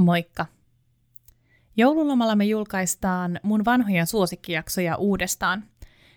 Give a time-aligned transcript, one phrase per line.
[0.00, 0.46] Moikka!
[1.76, 5.64] Joululomalla me julkaistaan mun vanhoja suosikkijaksoja uudestaan.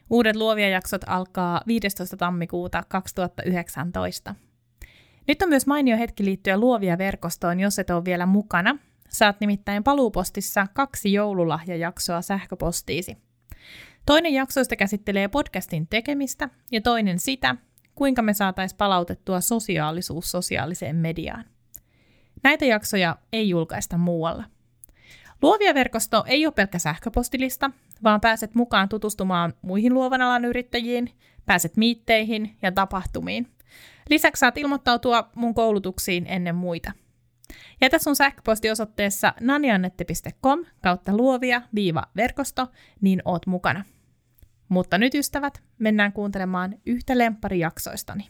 [0.10, 2.18] Uudet luovia jaksot alkaa 15.
[2.18, 4.36] tammikuuta 2019.
[5.28, 8.78] Nyt on myös mainio hetki liittyä luovia verkostoon, jos et ole vielä mukana.
[9.10, 13.18] Saat nimittäin paluupostissa kaksi joululahjajaksoa sähköpostiisi.
[14.06, 17.56] Toinen jaksoista käsittelee podcastin tekemistä ja toinen sitä,
[17.96, 21.53] kuinka me saataisiin palautettua sosiaalisuus sosiaaliseen mediaan.
[22.44, 24.44] Näitä jaksoja ei julkaista muualla.
[25.42, 27.72] Luovia verkosto ei ole pelkkä sähköpostilista,
[28.04, 31.10] vaan pääset mukaan tutustumaan muihin luovan alan yrittäjiin,
[31.46, 33.48] pääset miitteihin ja tapahtumiin.
[34.10, 36.92] Lisäksi saat ilmoittautua mun koulutuksiin ennen muita.
[37.82, 42.68] Jätä sun sähköposti osoitteessa naniannette.com kautta luovia-verkosto,
[43.02, 43.84] niin oot mukana.
[44.70, 48.30] Mutta nyt ystävät, mennään kuuntelemaan yhtä lempparijaksoistani.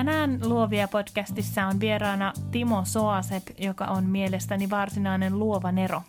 [0.00, 6.02] Tänään Luovia podcastissa on vieraana Timo Soasep, joka on mielestäni varsinainen luova nero.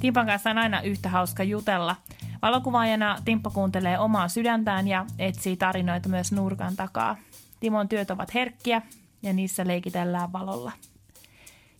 [0.00, 1.96] Timpan kanssa on aina yhtä hauska jutella.
[2.42, 7.16] Valokuvaajana Timppa kuuntelee omaa sydäntään ja etsii tarinoita myös nurkan takaa.
[7.60, 8.82] Timon työt ovat herkkiä
[9.22, 10.72] ja niissä leikitellään valolla.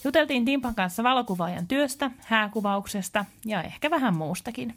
[0.05, 4.75] Juteltiin Timpan kanssa valokuvaajan työstä, hääkuvauksesta ja ehkä vähän muustakin.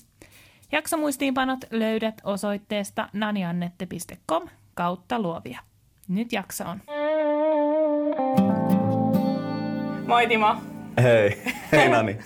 [0.72, 5.69] Jaksomuistiinpanot löydät osoitteesta naniannette.com kautta luovia.
[6.10, 6.82] Nyt jakso on.
[10.08, 10.56] Moi Timo.
[11.04, 12.18] Hei, hei Nani.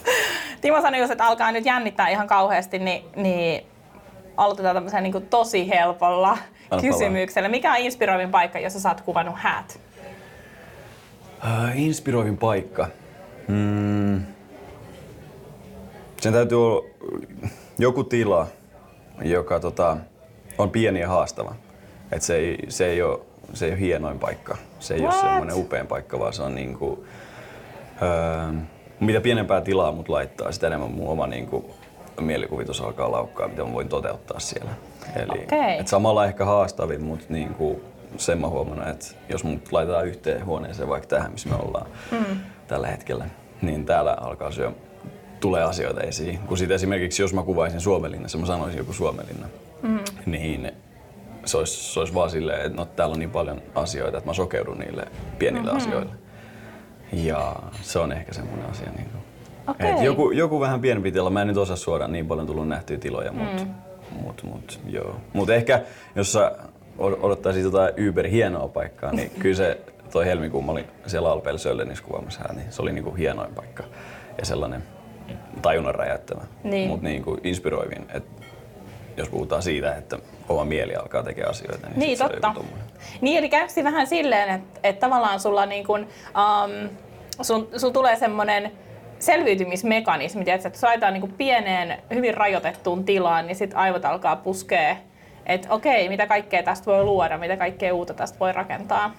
[0.60, 3.66] Timo sanoi just, että alkaa nyt jännittää ihan kauheasti, niin, niin
[4.36, 6.38] aloitetaan tämmöisen niin tosi helpolla
[6.70, 6.82] Alpala.
[6.82, 7.48] kysymyksellä.
[7.48, 9.80] Mikä on inspiroivin paikka, jossa sä oot kuvannut häät?
[11.44, 12.88] Uh, inspiroivin paikka?
[13.48, 14.22] Hmm.
[16.20, 16.88] Sen täytyy olla
[17.78, 18.46] joku tila,
[19.22, 19.96] joka tota,
[20.58, 21.54] on pieni ja haastava.
[22.12, 24.56] Et se, ei, se ei ole se ei ole hienoin paikka.
[24.78, 25.12] Se ei What?
[25.12, 27.04] ole semmoinen upein paikka, vaan se on niinku,
[28.02, 28.60] öö,
[29.00, 31.74] mitä pienempää tilaa mut laittaa, sitä enemmän mun oma niinku,
[32.20, 34.70] mielikuvitus alkaa laukkaa, mitä mä voin toteuttaa siellä.
[35.16, 35.70] Eli okay.
[35.78, 37.80] et samalla ehkä haastavin, mutta niinku,
[38.16, 42.40] sen mä huomannut, että jos mut laitetaan yhteen huoneeseen vaikka tähän, missä me ollaan mm.
[42.68, 43.26] tällä hetkellä,
[43.62, 44.72] niin täällä alkaa syö,
[45.40, 46.38] tulee asioita esiin.
[46.38, 49.46] Kun sit esimerkiksi jos mä kuvaisin Suomenlinnassa, mä sanoisin joku Suomenlinna,
[49.82, 49.98] mm.
[50.26, 50.72] niin
[51.44, 54.34] se olisi, se olisi vaan silleen, että no, täällä on niin paljon asioita, että mä
[54.34, 55.08] sokeudun niille
[55.38, 55.86] pienille mm-hmm.
[55.86, 56.12] asioille.
[57.12, 58.90] Ja se on ehkä semmoinen asia.
[58.96, 59.22] Niin kuin,
[59.68, 60.04] okay.
[60.04, 63.32] joku, joku vähän pienempi tila, mä en nyt osaa suoraan niin paljon tullut nähtyä tiloja,
[63.32, 63.74] mutta mm.
[64.22, 65.16] mut, mut, joo.
[65.32, 65.82] Mut ehkä
[66.14, 66.52] jos sä
[66.98, 69.80] odottaisit jotain Uber hienoa paikkaa, niin kyllä se
[70.12, 73.84] toi helmikuun mä olin siellä Alpeella Söllenissä kuvaamassa niin se oli niinku hienoin paikka
[74.38, 74.82] ja sellainen
[75.62, 76.88] tajunnan räjäyttävä, niin.
[76.88, 78.06] mutta niinku inspiroivin.
[78.14, 78.24] Et
[79.16, 81.86] jos puhutaan siitä, että oma mieli alkaa tekemään asioita.
[81.86, 82.54] Niin, niin totta.
[83.20, 86.88] Niin, eli käy vähän silleen, että, että tavallaan sulla niin kuin, um,
[87.42, 88.72] sun, sun tulee semmoinen
[89.18, 94.96] selviytymismekanismi, tiedätkö, että jos laitetaan niin pieneen, hyvin rajoitettuun tilaan, niin sitten aivot alkaa puskea,
[95.46, 99.14] että okei, mitä kaikkea tästä voi luoda, mitä kaikkea uutta tästä voi rakentaa.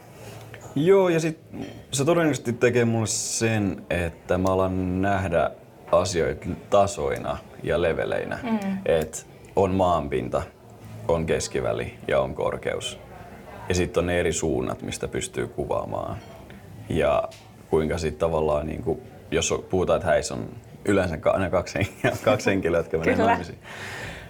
[0.76, 5.52] Joo, ja sitten se todennäköisesti tekee mulle sen, että mä alan nähdä
[5.92, 8.40] asioita tasoina ja leveleinä.
[8.44, 8.78] Mm.
[8.86, 9.18] Että
[9.56, 10.42] on maanpinta,
[11.08, 13.00] on keskiväli ja on korkeus.
[13.70, 16.18] Ja sitten on ne eri suunnat, mistä pystyy kuvaamaan.
[16.90, 17.24] Ja
[17.70, 19.02] kuinka sitten tavallaan, niin kuin,
[19.32, 20.50] jos puhutaan, että häissä on
[20.86, 21.80] yleensä aina kaksi,
[22.24, 23.60] kaksi henkilöä, jotka menee naimisiin,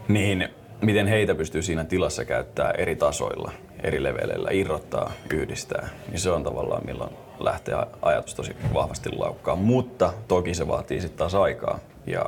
[0.08, 0.50] niin
[0.82, 3.52] miten heitä pystyy siinä tilassa käyttää eri tasoilla,
[3.84, 9.59] eri leveleillä, irrottaa, yhdistää, niin se on tavallaan milloin lähtee ajatus tosi vahvasti laukkaan.
[9.59, 11.79] Mutta toki se vaatii sitten taas aikaa.
[12.08, 12.26] Ja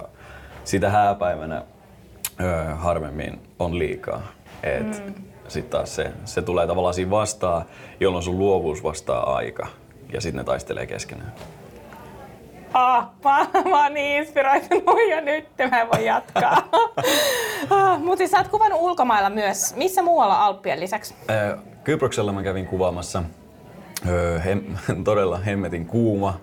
[0.64, 1.64] sitä hääpäivänä
[2.42, 4.22] öö, harvemmin on liikaa.
[4.64, 5.14] Et mm.
[5.48, 7.66] Sitten taas se, se tulee tavallaan siinä vastaan,
[8.00, 9.68] jolloin sun luovuus vastaa aika.
[10.14, 11.34] Ja sitten ne taistelee keskenään.
[12.74, 16.70] Ah, mä, mä oon niin inspiroitunut jo nyt, mä en voi jatkaa.
[17.70, 19.76] ah, Mutta siis sä oot kuvannut ulkomailla myös.
[19.76, 21.16] Missä muualla Alppien lisäksi?
[21.84, 23.24] Kyproksella mä kävin kuvaamassa.
[24.10, 24.62] Öö, hem,
[25.04, 26.40] todella hemmetin kuuma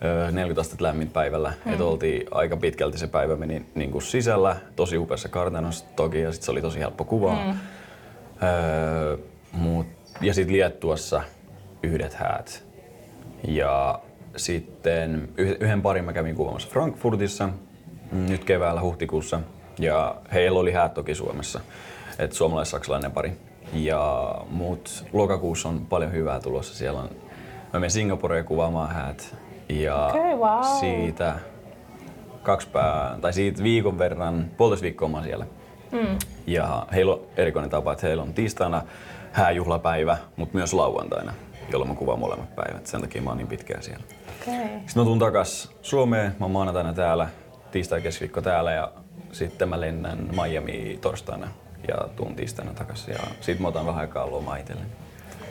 [0.00, 1.52] 40 astetta lämmin päivällä.
[1.64, 1.74] Hmm.
[1.74, 6.32] Et oltiin aika pitkälti se päivä meni niin kuin sisällä, tosi upeassa kartanossa toki ja
[6.32, 7.44] sit se oli tosi helppo kuvaa.
[7.44, 7.58] Hmm.
[8.42, 9.16] Öö,
[9.52, 9.86] mut,
[10.20, 11.22] ja sitten Liettuassa
[11.82, 12.64] yhdet häät.
[13.48, 14.00] Ja
[14.36, 17.46] sitten yhden parin mä kävin kuvaamassa Frankfurtissa
[18.12, 19.40] mm, nyt keväällä huhtikuussa.
[19.78, 21.60] Ja heillä oli häät toki Suomessa,
[22.18, 23.32] että suomalais-saksalainen pari.
[23.72, 26.74] Ja muut lokakuussa on paljon hyvää tulossa.
[26.74, 27.08] Siellä on,
[27.72, 29.36] mä menen Singaporeen kuvaamaan häät.
[29.70, 30.62] Ja okay, wow.
[30.80, 31.34] siitä
[32.42, 35.46] kaksi pää, tai siitä viikon verran, puolitoista viikkoa mä siellä.
[35.92, 36.18] Mm.
[36.46, 38.82] Ja heillä on erikoinen tapa, että heillä on tiistaina
[39.32, 41.32] hääjuhlapäivä, mutta myös lauantaina,
[41.72, 42.86] jolloin mä kuvaan molemmat päivät.
[42.86, 44.04] Sen takia mä oon niin pitkään siellä.
[44.42, 44.54] Okay.
[44.54, 47.28] Sitten mä tuun takas Suomeen, mä oon maanantaina täällä,
[47.72, 48.92] tiistai keskiviikko täällä ja
[49.32, 51.48] sitten mä lennän Miami torstaina
[51.88, 54.90] ja tuun tiistaina takaisin ja sit mä otan vähän aikaa lomaa itselleni.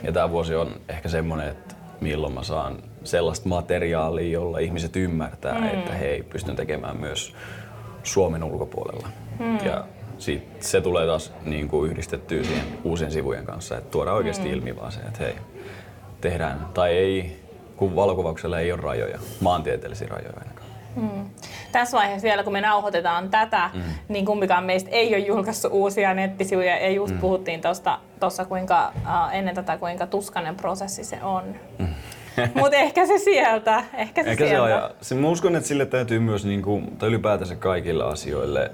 [0.02, 5.60] Ja tää vuosi on ehkä semmonen, että milloin mä saan sellaista materiaalia, jolla ihmiset ymmärtää,
[5.60, 5.66] mm.
[5.66, 7.34] että hei, pystyn tekemään myös
[8.02, 9.08] Suomen ulkopuolella.
[9.38, 9.58] Mm.
[9.64, 9.84] Ja
[10.18, 14.54] sit se tulee taas niin kuin yhdistettyä siihen uusien sivujen kanssa, että tuodaan oikeasti mm.
[14.54, 15.34] ilmi vaan se, että hei,
[16.20, 17.40] tehdään, tai ei,
[17.76, 20.69] kun valokuvauksella ei ole rajoja, maantieteellisiä rajoja ainakaan.
[20.96, 21.24] Mm.
[21.72, 23.82] Tässä vaiheessa vielä, kun me nauhoitetaan tätä, mm.
[24.08, 26.76] niin kumpikaan meistä ei ole julkaissut uusia nettisivuja.
[26.76, 27.20] Ja just mm.
[27.20, 27.60] puhuttiin
[28.20, 31.42] tuossa kuinka, uh, ennen tätä, kuinka tuskainen prosessi se on.
[31.78, 31.86] Mm.
[32.54, 33.84] Mutta ehkä se sieltä.
[33.94, 34.56] Ehkä se, ehkä sieltä.
[34.56, 34.70] se on.
[34.70, 38.70] Ja se, mä uskon, että sille täytyy myös, niin kuin, tai ylipäätänsä kaikille asioille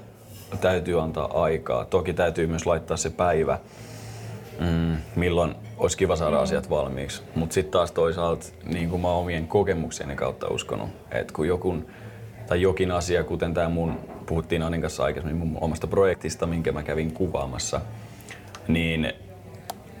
[0.61, 1.85] täytyy antaa aikaa.
[1.85, 3.59] Toki täytyy myös laittaa se päivä,
[4.59, 6.43] mm, milloin olisi kiva saada mm.
[6.43, 7.23] asiat valmiiksi.
[7.35, 11.87] Mutta sitten taas toisaalta niin kuin mä omien kokemuksieni kautta uskonut, että kun jokun,
[12.47, 16.83] tai jokin asia, kuten tämä mun, puhuttiin Anin kanssa aikaisemmin mun omasta projektista, minkä mä
[16.83, 17.81] kävin kuvaamassa,
[18.67, 19.13] niin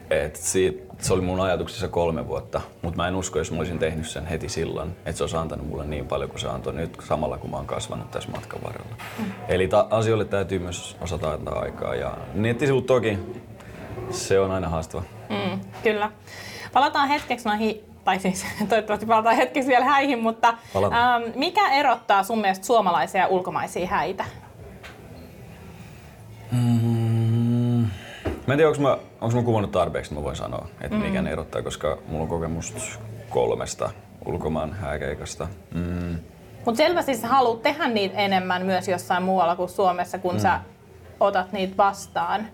[0.09, 3.79] et siitä, se oli mun ajatuksissa kolme vuotta, mutta mä en usko, jos mä olisin
[3.79, 6.97] tehnyt sen heti silloin, että se olisi antanut mulle niin paljon kuin se antoi nyt
[7.07, 8.95] samalla, kun mä oon kasvanut tässä matkan varrella.
[9.19, 9.25] Mm.
[9.47, 13.19] Eli ta- asioille täytyy myös osata antaa aikaa ja nettisivut toki,
[14.11, 15.03] se on aina haastava.
[15.29, 16.11] Mm, kyllä.
[16.73, 22.41] Palataan hetkeksi noihin tai siis toivottavasti palataan hetkeksi vielä häihin, mutta ähm, mikä erottaa sun
[22.41, 24.25] mielestä suomalaisia ja ulkomaisia häitä?
[26.51, 27.87] Mm,
[28.47, 31.03] mä en tiedä, onko mä, onko mä kuvannut tarpeeksi, mä voin sanoa, että mm.
[31.03, 32.99] mikä ne erottaa, koska mulla on kokemus
[33.29, 33.89] kolmesta
[34.25, 35.47] ulkomaan hääkeikasta.
[35.73, 36.19] Mm.
[36.65, 40.39] Mutta selvästi sä haluat tehdä niitä enemmän myös jossain muualla kuin Suomessa, kun mm.
[40.39, 40.59] sä
[41.19, 42.47] otat niitä vastaan.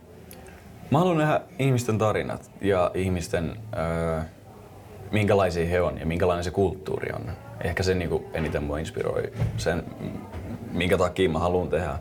[0.91, 4.21] Mä haluan nähdä ihmisten tarinat ja ihmisten öö,
[5.13, 7.31] minkälaisia he on ja minkälainen se kulttuuri on.
[7.63, 9.83] Ehkä se niin eniten mua inspiroi sen,
[10.71, 11.99] minkä takia mä haluan tehdä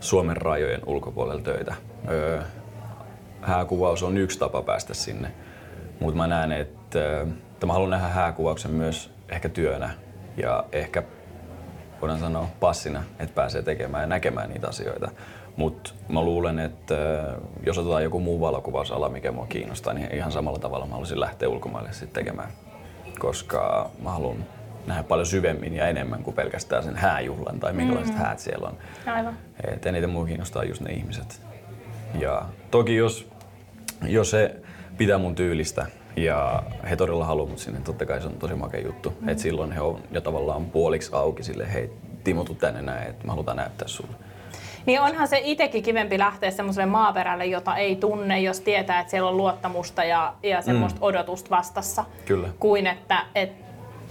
[0.00, 1.74] Suomen rajojen ulkopuolella töitä.
[2.10, 2.42] Öö,
[3.42, 5.32] hääkuvaus on yksi tapa päästä sinne,
[6.00, 7.20] mutta mä näen, että,
[7.52, 9.90] että mä haluan nähdä hääkuvauksen myös ehkä työnä
[10.36, 11.02] ja ehkä
[12.00, 15.10] voidaan sanoa passina, että pääsee tekemään ja näkemään niitä asioita.
[15.56, 16.94] Mutta mä luulen, että
[17.66, 21.48] jos otetaan joku muu valokuvausala, mikä mua kiinnostaa, niin ihan samalla tavalla mä haluaisin lähteä
[21.48, 22.48] ulkomaille sitten tekemään.
[23.18, 24.44] Koska mä haluan
[24.86, 28.26] nähdä paljon syvemmin ja enemmän kuin pelkästään sen hääjuhlan tai minkälaiset mm-hmm.
[28.26, 28.76] häät siellä on.
[29.06, 29.36] Aivan.
[29.72, 31.40] Et eniten mua kiinnostaa just ne ihmiset.
[32.18, 33.28] Ja toki jos,
[34.02, 34.56] jos se
[34.98, 38.80] pitää mun tyylistä ja he todella haluavat mut sinne, totta kai se on tosi makea
[38.80, 39.10] juttu.
[39.10, 39.28] Mm-hmm.
[39.28, 41.92] Et silloin he on jo tavallaan puoliksi auki sille, hei
[42.24, 44.14] Timo, tuu tänne näin, että me halutaan näyttää sulle.
[44.86, 49.28] Niin onhan se itsekin kivempi lähteä semmoiselle maaperälle, jota ei tunne, jos tietää, että siellä
[49.28, 51.02] on luottamusta ja, ja semmoista mm.
[51.04, 52.04] odotusta vastassa.
[52.24, 52.48] Kyllä.
[52.58, 53.52] Kuin että et,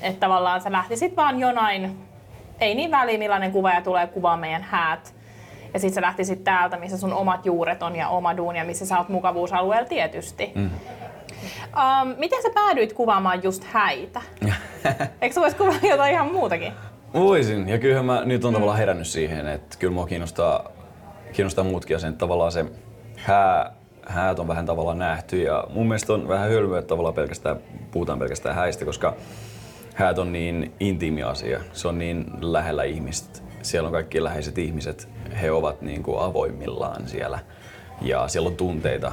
[0.02, 1.98] et tavallaan sä lähtisit vaan jonain,
[2.60, 5.14] ei niin väliä millainen kuvaaja tulee kuvaa meidän häät.
[5.74, 8.86] Ja sit sä lähtisit täältä, missä sun omat juuret on ja oma duuni ja missä
[8.86, 10.52] sä oot mukavuusalueella tietysti.
[10.56, 10.70] Mm.
[11.76, 14.22] Um, miten sä päädyit kuvaamaan just häitä?
[15.22, 16.74] Eikö sä vois kuvata jotain ihan muutakin?
[17.14, 20.72] Voisin, ja kyllähän mä nyt on tavallaan herännyt siihen, että kyllä mua kiinnostaa,
[21.34, 22.18] kiinnostaa muutkin asiat.
[22.18, 22.66] Tavallaan se
[23.16, 23.74] hää,
[24.08, 27.58] häät on vähän tavallaan nähty ja mun mielestä on vähän hölmöä, että tavallaan pelkästään,
[27.92, 29.16] puhutaan pelkästään häistä, koska
[29.96, 31.60] häät on niin intiimi asia.
[31.74, 33.40] Se on niin lähellä ihmistä.
[33.62, 35.10] Siellä on kaikki läheiset ihmiset.
[35.42, 37.40] He ovat niin kuin avoimmillaan siellä
[38.02, 39.12] ja siellä on tunteita.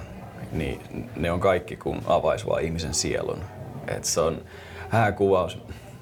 [0.52, 3.38] Niin ne on kaikki kun avaisi vaan ihmisen sielun.
[3.88, 4.42] Et se on
[4.88, 5.58] hääkuvaus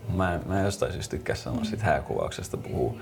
[0.09, 3.01] Mä mä jostain syystä tykkää sanoa siitä hääkuvauksesta puhuu,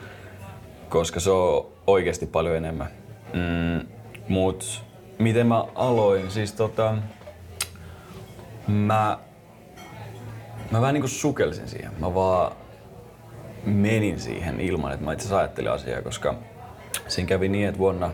[0.89, 2.89] koska se on oikeasti paljon enemmän.
[3.33, 3.87] Mm,
[4.29, 4.85] mut
[5.19, 6.31] miten mä aloin?
[6.31, 6.95] Siis tota,
[8.67, 9.19] mä,
[10.71, 11.93] mä vähän niinku sukelsin siihen.
[11.99, 12.53] Mä vaan
[13.65, 16.35] menin siihen ilman, että mä itse ajattelin asiaa, koska
[17.09, 18.11] siinä kävi niin, että vuonna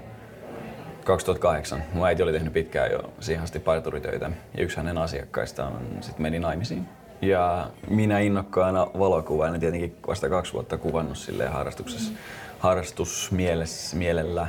[1.05, 6.23] 2008 mun äiti oli tehnyt pitkään jo siihen asti parturitöitä ja yksi hänen asiakkaistaan sitten
[6.23, 6.89] meni naimisiin.
[7.23, 12.13] Ja minä innokkaana valokuvaajana tietenkin vasta kaksi vuotta kuvannut silleen harrastuksessa,
[12.59, 14.47] harrastusmielellä,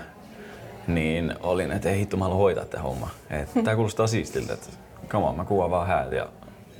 [0.87, 3.09] niin olin, että ei hitto, mä haluan hoitaa tämä homma.
[3.29, 4.67] Että tää kuulostaa siistiltä, että
[5.09, 6.27] come on, mä kuvaan vaan häät ja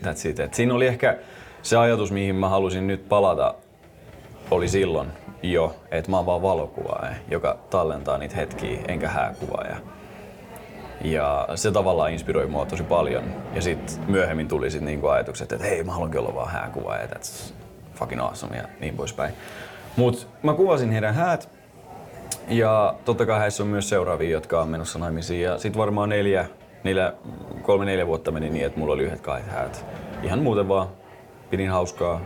[0.04, 0.40] that's it.
[0.40, 1.18] Et siinä oli ehkä
[1.62, 3.56] se ajatus, mihin mä halusin nyt palata,
[4.52, 5.08] oli silloin
[5.44, 9.78] jo, että mä oon vaan valokuvaaja, joka tallentaa niitä hetkiä, enkä hääkuvaaja.
[11.04, 13.24] Ja se tavallaan inspiroi mua tosi paljon.
[13.56, 17.54] Ja sitten myöhemmin tuli sit niinku ajatukset, että hei, mä haluankin olla vaan hääkuvaaja, that's
[17.94, 19.34] fucking awesome ja niin poispäin.
[19.96, 21.50] Mut mä kuvasin heidän häät
[22.48, 25.42] ja totta kai heissä on myös seuraavia, jotka on menossa naimisiin.
[25.42, 26.46] Ja sitten varmaan neljä,
[26.84, 27.14] neljä,
[27.62, 29.86] kolme neljä vuotta meni niin, että mulla oli yhdet kahdet häät.
[30.24, 30.88] Ihan muuten vaan.
[31.50, 32.22] Pidin hauskaa.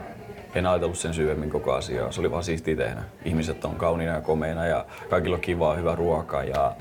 [0.55, 2.11] En ajatellut sen syvemmin koko asiaa.
[2.11, 3.03] Se oli vaan siistiä tehdä.
[3.25, 6.43] Ihmiset on kauniina ja komeina ja kaikilla on kivaa, hyvä ruoka.
[6.43, 6.73] Ja,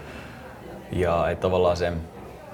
[0.95, 1.93] ja että tavallaan se,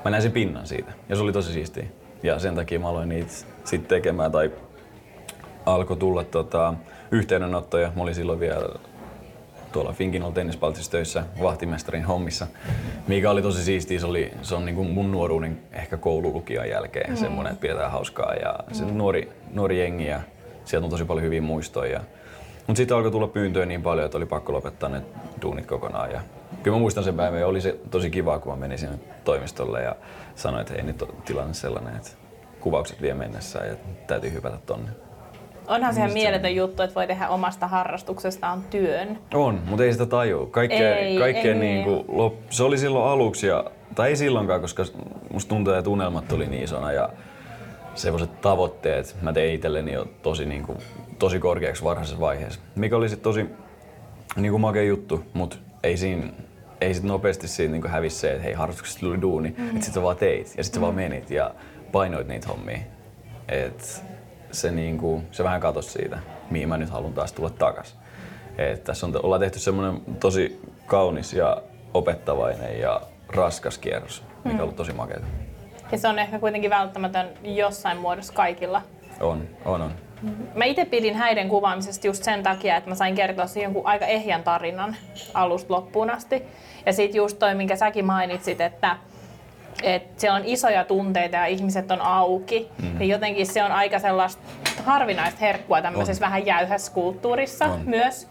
[0.05, 0.93] mä näin sen pinnan siitä.
[1.09, 1.85] Ja se oli tosi siistiä.
[2.23, 3.33] Ja sen takia mä aloin niitä
[3.65, 4.51] sitten tekemään tai
[5.67, 6.75] alkoi tulla tota,
[7.11, 7.93] yhteydenottoja.
[7.97, 8.69] Mä olin silloin vielä
[9.73, 12.47] tuolla Finkinol tennispaltissa töissä vahtimestarin hommissa,
[13.09, 13.99] mikä oli tosi siistiä.
[13.99, 17.17] Se, oli, se on niin kuin mun nuoruuden ehkä koululukion jälkeen mm.
[17.17, 18.97] semmoinen, että pidetään hauskaa ja se mm.
[18.97, 20.21] nuori, nuori jengi ja
[20.65, 22.01] sieltä on tosi paljon hyviä muistoja.
[22.67, 25.03] Mutta sitten alkoi tulla pyyntöjä niin paljon, että oli pakko lopettaa ne
[25.43, 26.11] duunit kokonaan.
[26.11, 26.21] Ja
[26.63, 29.83] kyllä mä muistan sen päivän ja oli se tosi kiva, kun mä menin sinne toimistolle
[29.83, 29.97] ja
[30.35, 32.11] sanoin, että ei nyt ole tilanne sellainen, että
[32.61, 33.77] kuvaukset vie mennessä ja
[34.07, 34.91] täytyy hypätä tonne.
[35.69, 39.19] Onhan se ihan mieletön juttu, että voi tehdä omasta harrastuksestaan työn.
[39.35, 40.47] On, mutta ei sitä tajua.
[40.47, 43.65] Kaikkea, ei, kaikkea ei, niin kuin, lop, se oli silloin aluksi, ja,
[43.95, 44.85] tai ei silloinkaan, koska
[45.33, 47.09] musta tuntuu, että unelmat oli niin isona ja
[47.95, 50.79] sellaiset tavoitteet mä tein itselleni jo tosi, niin kuin,
[51.19, 52.61] tosi korkeaksi varhaisessa vaiheessa.
[52.75, 53.47] Mikä oli sitten tosi
[54.37, 56.33] niin kuin makea juttu, mutta ei siinä
[56.81, 59.71] ei sit nopeasti siinä niin hävisi se, että hei harrastuksesta tuli duuni, mm-hmm.
[59.71, 60.85] että sit sä vaan teit ja sit sä mm-hmm.
[60.85, 61.55] vaan menit ja
[61.93, 62.79] painoit niitä hommia.
[63.49, 64.05] Et
[64.53, 66.19] se, niin kuin, se vähän katosi siitä,
[66.51, 67.97] mihin mä nyt haluan taas tulla takas.
[68.59, 71.63] Et tässä on, ollaan tehty semmoinen tosi kaunis ja
[71.95, 74.55] opettavainen ja raskas kierros, mikä mm.
[74.55, 75.27] on ollut tosi makeata.
[75.93, 78.83] Ja se on ehkä kuitenkin välttämätön jossain muodossa kaikilla.
[79.21, 79.93] On, on, on.
[80.55, 84.07] Mä itse pidin häiden kuvaamisesta just sen takia, että mä sain kertoa siihen jonkun aika
[84.07, 84.97] ehjän tarinan
[85.35, 86.43] alusta loppuun asti.
[86.87, 88.97] Ja sitten just toi, minkä säkin mainitsit, että
[89.83, 92.99] että siellä on isoja tunteita ja ihmiset on auki, mm.
[92.99, 94.43] niin jotenkin se on aika sellaista
[94.85, 96.31] harvinaista herkkua tämmöisessä on.
[96.31, 97.81] vähän jäyhässä kulttuurissa on.
[97.85, 98.29] myös.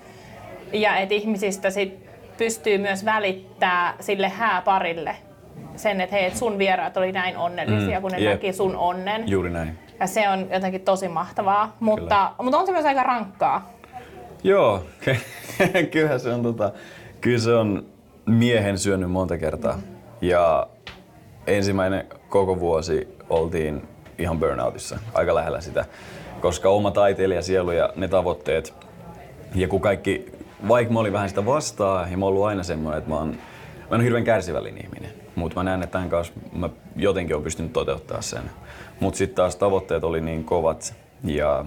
[0.73, 5.15] Ja että ihmisistä sit pystyy myös välittää sille hääparille
[5.75, 8.01] sen, että hei, et sun vieraat oli näin onnellisia, mm.
[8.01, 8.31] kun ne yep.
[8.31, 9.29] näki sun onnen.
[9.29, 9.79] Juuri näin.
[9.99, 13.69] Ja se on jotenkin tosi mahtavaa, mutta, mutta on se myös aika rankkaa.
[14.43, 14.83] Joo,
[15.91, 16.71] kyllä se on, tota,
[17.21, 17.85] kyllä se on
[18.25, 19.73] miehen syönyt monta kertaa.
[19.73, 19.83] Mm.
[20.21, 20.67] Ja
[21.47, 23.87] ensimmäinen koko vuosi oltiin
[24.17, 25.85] ihan burnoutissa, aika lähellä sitä,
[26.41, 28.73] koska oma taiteilija sielu ja ne tavoitteet,
[29.55, 30.31] ja kun kaikki,
[30.67, 33.29] vaikka mä olin vähän sitä vastaa, ja mä oon ollut aina semmoinen, että mä oon,
[33.29, 37.73] mä oon hirveän kärsivällinen ihminen, mutta mä näen, että tämän kanssa mä jotenkin oon pystynyt
[37.73, 38.43] toteuttaa sen.
[38.99, 41.65] Mutta sitten taas tavoitteet oli niin kovat, ja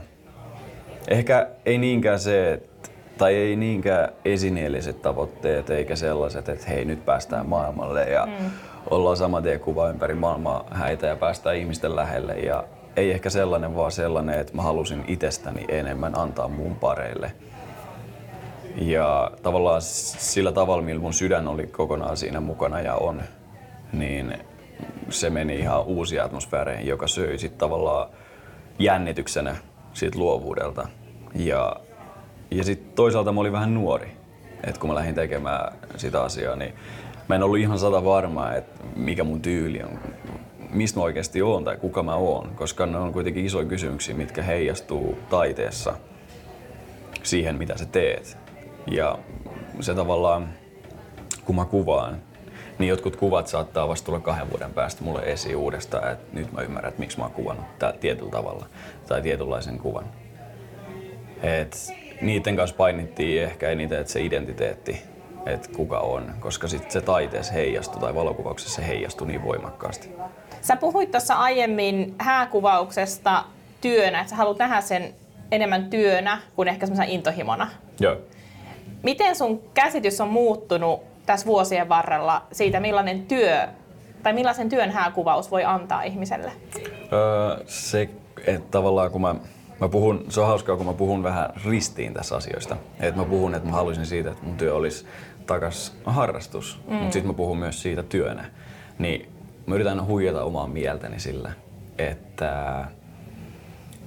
[1.08, 7.04] ehkä ei niinkään se, että tai ei niinkään esineelliset tavoitteet eikä sellaiset, että hei nyt
[7.04, 8.50] päästään maailmalle ja mm
[8.90, 12.34] ollaan sama kuva ympäri maailmaa häitä ja päästään ihmisten lähelle.
[12.34, 12.64] Ja
[12.96, 17.32] ei ehkä sellainen, vaan sellainen, että mä halusin itsestäni enemmän antaa mun pareille.
[18.76, 23.22] Ja tavallaan sillä tavalla, millä mun sydän oli kokonaan siinä mukana ja on,
[23.92, 24.34] niin
[25.08, 28.08] se meni ihan uusi atmosfääreihin, joka söi sitten tavallaan
[28.78, 29.56] jännityksenä
[29.92, 30.88] siitä luovuudelta.
[31.34, 31.76] Ja,
[32.50, 34.12] ja sitten toisaalta mä olin vähän nuori.
[34.64, 36.74] Et kun mä lähdin tekemään sitä asiaa, niin
[37.28, 39.98] mä en ollut ihan sata varma, että mikä mun tyyli on,
[40.70, 44.42] mistä mä oikeasti oon tai kuka mä oon, koska ne on kuitenkin isoja kysymyksiä, mitkä
[44.42, 45.94] heijastuu taiteessa
[47.22, 48.38] siihen, mitä sä teet.
[48.90, 49.18] Ja
[49.80, 50.48] se tavallaan,
[51.44, 52.22] kun mä kuvaan,
[52.82, 56.60] niin jotkut kuvat saattaa vasta tulla kahden vuoden päästä mulle esiin uudestaan, että nyt mä
[56.60, 58.66] ymmärrän, että miksi mä oon kuvannut tää tietyllä tavalla
[59.08, 60.04] tai tietynlaisen kuvan.
[61.42, 65.02] Et niiden kanssa painittiin ehkä eniten, että se identiteetti
[65.46, 70.10] että kuka on, koska sitten se taiteessa heijastuu tai valokuvauksessa se heijastuu niin voimakkaasti.
[70.60, 73.44] Sä puhuit tuossa aiemmin hääkuvauksesta
[73.80, 75.14] työnä, että sä haluat nähdä sen
[75.50, 77.70] enemmän työnä kuin ehkä semmoisena intohimona.
[78.00, 78.16] Joo.
[79.02, 83.68] Miten sun käsitys on muuttunut tässä vuosien varrella siitä, millainen työ
[84.22, 86.52] tai millaisen työn hääkuvaus voi antaa ihmiselle?
[87.12, 88.10] Öö, se,
[88.46, 89.34] että tavallaan kun mä,
[89.80, 92.76] mä puhun, se on hauskaa, kun mä puhun vähän ristiin tässä asioista.
[93.00, 95.06] Että mä puhun, että mä haluaisin siitä, että mun työ olisi
[95.46, 96.94] takas harrastus, mm.
[96.94, 98.44] mutta sitten mä puhun myös siitä työnä.
[98.98, 99.28] Niin
[99.66, 101.52] mä yritän huijata omaa mieltäni sillä,
[101.98, 102.84] että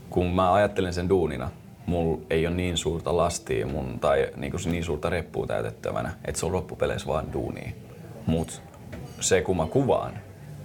[0.10, 1.50] kun mä ajattelen sen duunina,
[1.86, 6.46] mulla ei ole niin suurta lastia mun, tai niin, niin suurta reppua täytettävänä, että se
[6.46, 7.76] on loppupeleissä vaan duuni.
[8.26, 8.62] Mut
[9.20, 10.14] se kun mä kuvaan,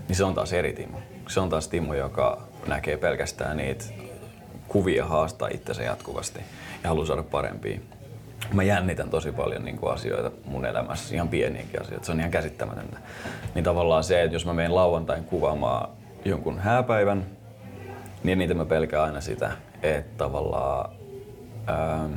[0.08, 0.98] niin se on taas eri Timo.
[1.28, 3.84] Se on taas Timo, joka näkee pelkästään niitä
[4.68, 6.40] kuvia haastaa itsensä jatkuvasti
[6.82, 7.80] ja haluaa saada parempia.
[8.52, 12.06] Mä jännitän tosi paljon niin kuin asioita mun elämässä, ihan pieniäkin asioita.
[12.06, 12.98] Se on ihan käsittämätöntä.
[13.54, 15.88] Niin tavallaan se, että jos mä menen lauantain kuvaamaan
[16.24, 17.26] jonkun hääpäivän,
[18.22, 19.50] niin niitä mä pelkään aina sitä,
[19.82, 20.99] että tavallaan
[21.68, 22.12] ähm,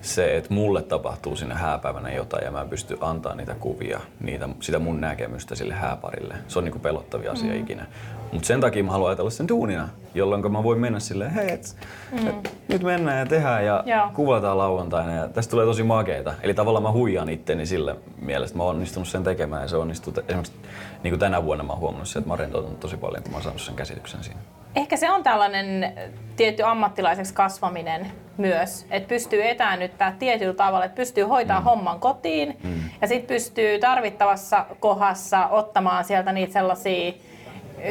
[0.00, 4.48] se, että mulle tapahtuu sinne hääpäivänä jotain ja mä en pysty antaa niitä kuvia, niitä,
[4.60, 6.34] sitä mun näkemystä sille hääparille.
[6.48, 7.60] Se on niinku pelottavia asia mm.
[7.60, 7.86] ikinä.
[8.32, 11.76] Mutta sen takia mä haluan ajatella sen duunina, jolloin mä voin mennä silleen, hei, et,
[12.12, 12.28] mm.
[12.28, 14.10] et, nyt mennään ja tehdään ja Joo.
[14.14, 16.34] kuvataan lauantaina ja tästä tulee tosi makeita.
[16.42, 19.76] Eli tavallaan mä huijaan itteni sillä mielessä, että mä oon onnistunut sen tekemään ja se
[19.76, 20.14] onnistuu.
[20.28, 20.52] Esimerkiksi
[21.02, 23.32] niin kuin tänä vuonna mä oon huomannut sen, että mä oon rentoutunut tosi paljon, kun
[23.32, 24.40] mä oon saanut sen käsityksen siinä.
[24.76, 25.92] Ehkä se on tällainen
[26.36, 31.68] tietty ammattilaiseksi kasvaminen myös, että pystyy etäännyttää tietyllä tavalla, että pystyy hoitamaan mm.
[31.68, 32.74] homman kotiin mm.
[33.00, 37.12] ja sitten pystyy tarvittavassa kohdassa ottamaan sieltä niitä sellaisia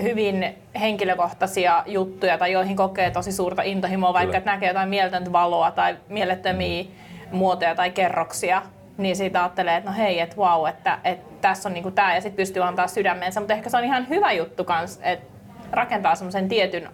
[0.01, 5.71] hyvin henkilökohtaisia juttuja tai joihin kokee tosi suurta intohimoa, vaikka että näkee jotain mieltöntä valoa
[5.71, 7.37] tai mielettömiä mm.
[7.37, 8.61] muotoja tai kerroksia,
[8.97, 12.21] niin siitä ajattelee, että no hei, että wow, että, että tässä on niinku tämä ja
[12.21, 15.36] sitten pystyy antaa sydämensä, mutta ehkä se on ihan hyvä juttu kans, että
[15.71, 16.89] rakentaa semmoisen tietyn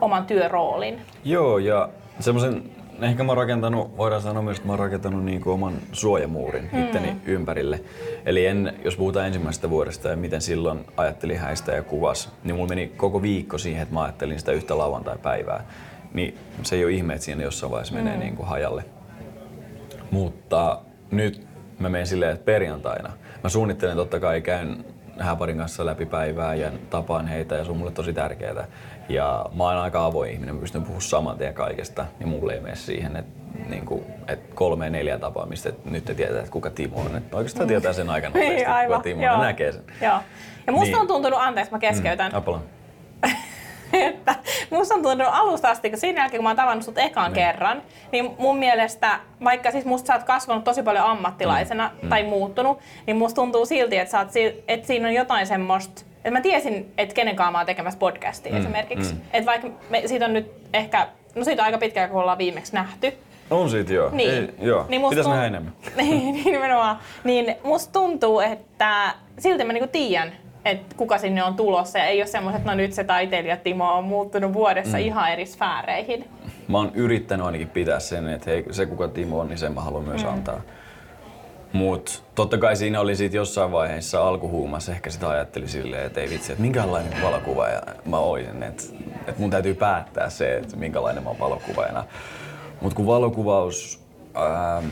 [0.00, 1.00] oman työroolin.
[1.24, 1.88] Joo, ja
[2.20, 2.62] semmoisen
[3.02, 6.68] ehkä mä oon rakentanut, voidaan sanoa myös, että mä oon rakentanut niin kuin oman suojamuurin
[6.72, 6.84] mm.
[6.84, 7.80] itteni ympärille.
[8.26, 12.68] Eli en, jos puhutaan ensimmäisestä vuodesta ja miten silloin ajattelin häistä ja kuvas, niin mulla
[12.68, 15.64] meni koko viikko siihen, että mä ajattelin sitä yhtä lauantai-päivää.
[16.14, 18.20] Niin se ei ole ihme, että siinä jossain vaiheessa menee mm.
[18.20, 18.84] niin kuin hajalle.
[20.10, 21.46] Mutta nyt
[21.78, 23.12] mä menen silleen, että perjantaina
[23.42, 24.84] mä suunnittelen totta kai, käyn
[25.18, 28.66] hääparin kanssa läpi päivää ja tapaan heitä ja se on mulle tosi tärkeää.
[29.08, 32.60] Ja mä oon aika avoin ihminen, mä pystyn puhumaan saman tien kaikesta ja mulle ei
[32.60, 36.70] mene siihen, että niin kuin, et kolme neljä tapaamista, että nyt te tietää, että kuka
[36.70, 37.16] Timo on.
[37.16, 39.82] Että oikeastaan tietää sen aika nopeasti, niin, kuka Timo on, näkee sen.
[40.02, 40.18] Joo.
[40.66, 41.00] Ja musta niin.
[41.00, 42.32] on tuntunut, anteeksi mä keskeytän.
[42.32, 42.58] Mm,
[44.08, 44.34] että
[44.70, 47.34] musta on tuntunut alusta asti, kun siinä jälkeen kun mä oon tavannut sut ekan niin.
[47.34, 47.82] kerran,
[48.12, 52.08] niin mun mielestä, vaikka siis musta sä oot kasvanut tosi paljon ammattilaisena mm.
[52.08, 54.28] tai muuttunut, niin musta tuntuu silti, että, sä oot,
[54.68, 58.52] että siinä on jotain semmoista, että mä tiesin, että kenen kanssa mä oon tekemässä podcastia
[58.52, 58.58] mm.
[58.58, 59.14] esimerkiksi.
[59.14, 59.20] Mm.
[59.32, 62.74] Että vaikka me, siitä on nyt ehkä, no siitä on aika pitkään, kun ollaan viimeksi
[62.74, 63.12] nähty.
[63.50, 64.10] On siitä joo.
[64.12, 64.30] Niin.
[64.30, 64.86] Ei, joo.
[64.88, 65.34] Niin Pitäis tunt...
[65.34, 65.72] nähdä enemmän.
[65.96, 66.98] niin, niin nimenomaan.
[67.24, 70.32] Niin musta tuntuu, että silti mä niinku tiedän,
[70.64, 73.92] että kuka sinne on tulossa ja ei ole semmoiset, että no nyt se taiteilija Timo
[73.92, 75.04] on muuttunut vuodessa mm.
[75.04, 76.24] ihan eri sfääreihin.
[76.68, 79.80] Mä oon yrittänyt ainakin pitää sen, että hei, se kuka Timo on, niin sen mä
[79.80, 80.32] haluan myös mm.
[80.32, 80.60] antaa.
[81.72, 86.30] Mut totta kai siinä oli sit jossain vaiheessa alkuhuumassa ehkä sitä ajatteli silleen, että ei
[86.30, 88.82] vitsi, että minkälainen valokuva ja mä oisin, että,
[89.20, 92.04] että mun täytyy päättää se, että minkälainen mä oon valokuvaajana.
[92.80, 94.00] Mut kun valokuvaus,
[94.34, 94.82] ää,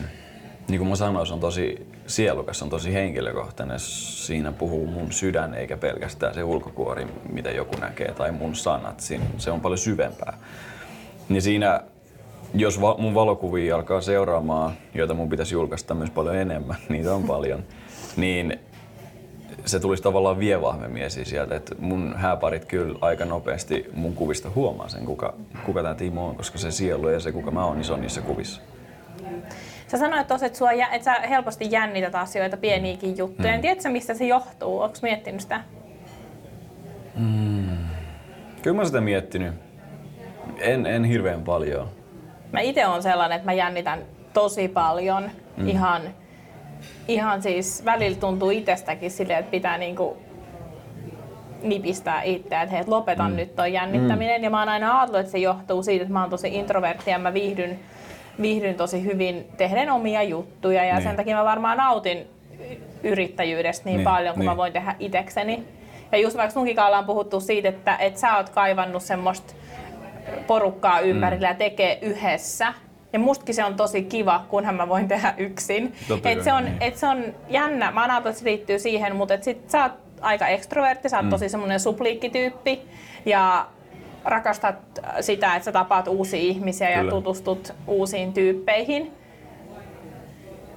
[0.67, 3.79] niin kuin mä sanoin, se on tosi sielukas, on tosi henkilökohtainen.
[3.79, 8.99] Siinä puhuu mun sydän eikä pelkästään se ulkokuori, mitä joku näkee, tai mun sanat.
[8.99, 10.37] Siinä, se on paljon syvempää.
[11.29, 11.81] Niin siinä,
[12.53, 17.23] jos va- mun valokuvia alkaa seuraamaan, joita mun pitäisi julkaista myös paljon enemmän, niitä on
[17.23, 17.63] paljon,
[18.17, 18.59] niin
[19.65, 24.49] se tulisi tavallaan vie vahvemmin esiin sieltä, että mun hääparit kyllä aika nopeasti mun kuvista
[24.55, 25.33] huomaa sen, kuka,
[25.65, 28.01] kuka tämä Timo on, koska se sielu ja se kuka mä oon, niin se on
[28.01, 28.61] niissä kuvissa.
[29.93, 33.55] Sä sanoit tuossa, että, sua, että sä helposti jännität asioita, pieniäkin juttuja.
[33.55, 33.61] Mm.
[33.61, 34.79] Tiedätkö, mistä se johtuu?
[34.79, 35.61] Onko miettinyt sitä?
[37.15, 37.77] Mm.
[38.61, 39.53] Kyllä mä sitä miettinyt.
[40.59, 41.89] En, en hirveän paljon.
[42.51, 43.99] Mä itse on sellainen, että mä jännitän
[44.33, 45.31] tosi paljon.
[45.57, 45.67] Mm.
[45.67, 46.01] Ihan,
[47.07, 50.17] ihan siis välillä tuntuu itsestäkin silleen, että pitää niinku
[51.63, 53.37] nipistää itseä, että hei, et lopetan mm.
[53.37, 54.41] nyt toi jännittäminen.
[54.41, 54.43] Mm.
[54.43, 57.19] Ja mä oon aina ajatellut, että se johtuu siitä, että mä oon tosi introvertti ja
[57.19, 57.79] mä viihdyn
[58.41, 61.03] viihdyn tosi hyvin tehden omia juttuja ja niin.
[61.03, 62.27] sen takia mä varmaan nautin
[63.03, 64.51] yrittäjyydestä niin, niin paljon kuin niin.
[64.51, 65.63] mä voin tehdä itekseni.
[66.11, 69.53] Ja just vaikka sunkin on puhuttu siitä, että, että sä oot kaivannut semmoista
[70.47, 71.51] porukkaa ympärillä mm.
[71.51, 72.73] ja tekee yhdessä.
[73.13, 75.93] Ja mustakin se on tosi kiva, kunhan mä voin tehdä yksin.
[76.23, 76.77] Et se, on, niin.
[76.79, 77.91] et se on jännä.
[77.91, 79.91] Mä ajattelen, että se liittyy siihen, mutta et sit sä oot
[80.21, 81.29] aika ekstrovertti, sä oot mm.
[81.29, 82.81] tosi semmoinen supliikkityyppi.
[83.25, 83.65] Ja
[84.25, 84.75] rakastat
[85.21, 87.03] sitä, että sä tapaat uusia ihmisiä Kyllä.
[87.03, 89.11] ja tutustut uusiin tyyppeihin.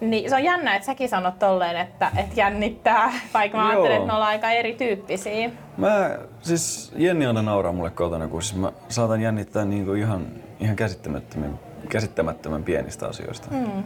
[0.01, 3.71] Niin se on jännä, että säkin sanot tolleen, että, että jännittää, vaikka mä Joo.
[3.71, 5.51] ajattelen, että me ollaan aika erityyppisiä.
[5.77, 10.27] Mä, siis Jenni aina nauraa mulle kotona, kun siis mä saatan jännittää niinku ihan,
[10.61, 13.49] ihan käsittämättömän, käsittämättömän pienistä asioista.
[13.51, 13.85] Mm.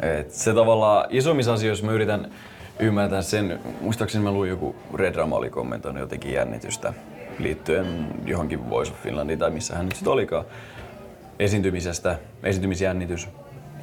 [0.00, 2.30] Et se tavallaan isommissa asioissa mä yritän
[2.78, 6.92] ymmärtää sen, muistaakseni mä luin joku Red Rama oli kommentoinut jotenkin jännitystä
[7.42, 10.44] liittyen johonkin Voice of Finlandiin tai missä hän nyt sitten olikaan
[11.38, 13.28] esiintymisestä, esiintymisjännitys.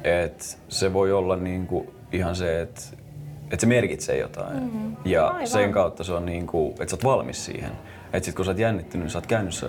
[0.04, 2.80] Et se voi olla niinku ihan se, että
[3.50, 4.62] et se merkitsee jotain.
[4.62, 4.96] Mm-hmm.
[5.04, 5.46] Ja Aivan.
[5.46, 7.70] sen kautta se on niinku, että sä oot valmis siihen.
[8.12, 9.68] Että sit kun sä oot jännittynyt, niin sä oot käynyt sen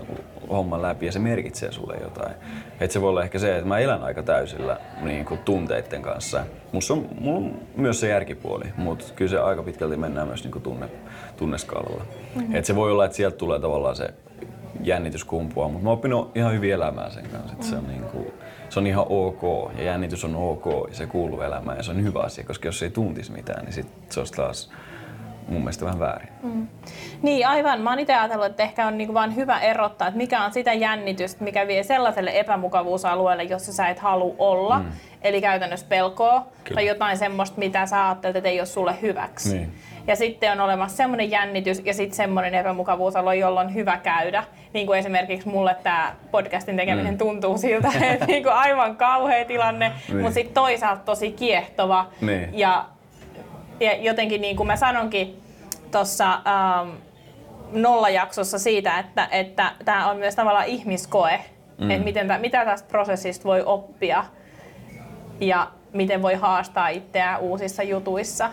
[0.49, 2.35] homman läpi ja se merkitsee sulle jotain.
[2.79, 6.43] Että se voi olla ehkä se, että mä elän aika täysillä niin kuin tunteiden kanssa.
[6.71, 10.51] Musta on, mulla on myös se järkipuoli, mutta kyllä se aika pitkälti mennään myös niin
[10.51, 10.89] kuin tunne,
[11.39, 12.03] tunneskaalalla.
[12.35, 12.55] Mm-hmm.
[12.55, 14.13] Että se voi olla, että sieltä tulee tavallaan se
[14.83, 17.53] jännitys kumpua, mutta mä oon oppinut ihan hyvin elämään sen kanssa.
[17.53, 18.33] Että se, on niin kuin,
[18.69, 22.03] se on ihan ok ja jännitys on ok ja se kuuluu elämään ja se on
[22.03, 24.71] hyvä asia, koska jos ei tuntisi mitään, niin sit se olisi taas
[25.47, 26.29] mun mielestä vähän väärin.
[26.43, 26.67] Mm.
[27.21, 27.81] Niin, aivan.
[27.81, 30.73] Mä oon itse ajatellut, että ehkä on niinku vaan hyvä erottaa, että mikä on sitä
[30.73, 34.79] jännitystä, mikä vie sellaiselle epämukavuusalueelle, jossa sä et halua olla.
[34.79, 34.85] Mm.
[35.21, 36.75] Eli käytännössä pelkoa Kyllä.
[36.75, 39.57] tai jotain semmoista, mitä sä ajattelet, että ei ole sulle hyväksi.
[39.57, 39.71] Niin.
[40.09, 44.43] Ja sitten on olemassa semmoinen jännitys ja sitten semmoinen epämukavuusalue, jolla on hyvä käydä.
[44.73, 47.17] Niin kuin esimerkiksi mulle tämä podcastin tekeminen mm.
[47.17, 50.17] tuntuu siltä, että niinku aivan kauhea tilanne, niin.
[50.17, 52.07] mutta sitten toisaalta tosi kiehtova.
[52.21, 52.49] Niin.
[52.59, 52.85] Ja
[53.79, 55.41] ja jotenkin niin kuin mä sanonkin
[55.91, 56.89] tuossa ähm,
[57.71, 61.39] nollajaksossa siitä, että että tämä on myös tavallaan ihmiskoe,
[61.77, 61.91] mm.
[61.91, 64.25] että miten, mitä tästä prosessista voi oppia
[65.39, 68.49] ja miten voi haastaa itseään uusissa jutuissa.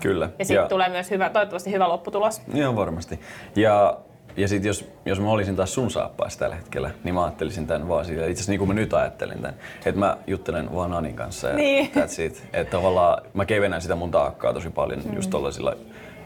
[0.00, 0.30] Kyllä.
[0.38, 2.42] Ja sitten tulee myös hyvä, toivottavasti hyvä lopputulos.
[2.54, 3.20] Joo, varmasti.
[3.56, 3.98] Ja
[4.36, 7.88] ja sitten jos, jos mä olisin taas sun saappaissa tällä hetkellä, niin mä ajattelisin tämän
[7.88, 9.54] vaan siitä, itse asiassa niin kuin mä nyt ajattelin tämän,
[9.86, 11.90] että mä juttelen vaan Anin kanssa ja niin.
[11.96, 12.44] that's it.
[12.52, 15.14] Että tavallaan mä kevennän sitä mun taakkaa tosi paljon mm.
[15.14, 15.76] just tollaisilla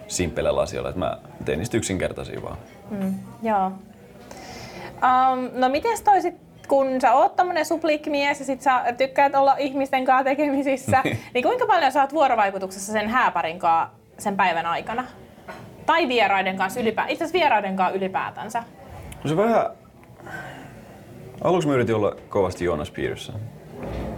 [0.09, 2.57] simpeleillä asioilla, että mä teen niistä yksinkertaisia vaan.
[2.91, 3.67] Mm, joo.
[3.67, 6.35] Um, no miten toisit,
[6.69, 11.03] kun sä oot tämmönen supliikkimies ja sit sä tykkäät olla ihmisten kanssa tekemisissä,
[11.35, 15.05] niin kuinka paljon sä oot vuorovaikutuksessa sen hääparin kanssa sen päivän aikana?
[15.87, 18.63] Tai vieraiden kanssa ylipäätään, itse asiassa vieraiden kanssa ylipäätänsä.
[19.25, 19.67] No se vähän...
[21.45, 23.33] Aluksi mä yritin olla kovasti Jonas Piirissä.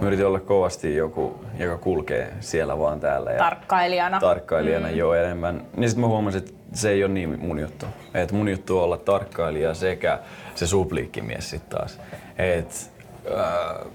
[0.01, 3.31] Mä yritin olla kovasti joku, joka kulkee siellä vaan täällä.
[3.31, 4.19] Ja tarkkailijana.
[4.19, 4.95] Tarkkailijana, mm.
[4.95, 5.61] joo enemmän.
[5.77, 7.85] Niin sitten mä huomasin, että se ei ole niin mun juttu.
[8.13, 10.19] Et mun juttu on olla tarkkailija sekä
[10.55, 11.99] se supliikkimies sitten taas.
[12.37, 12.91] Et,
[13.37, 13.87] äh,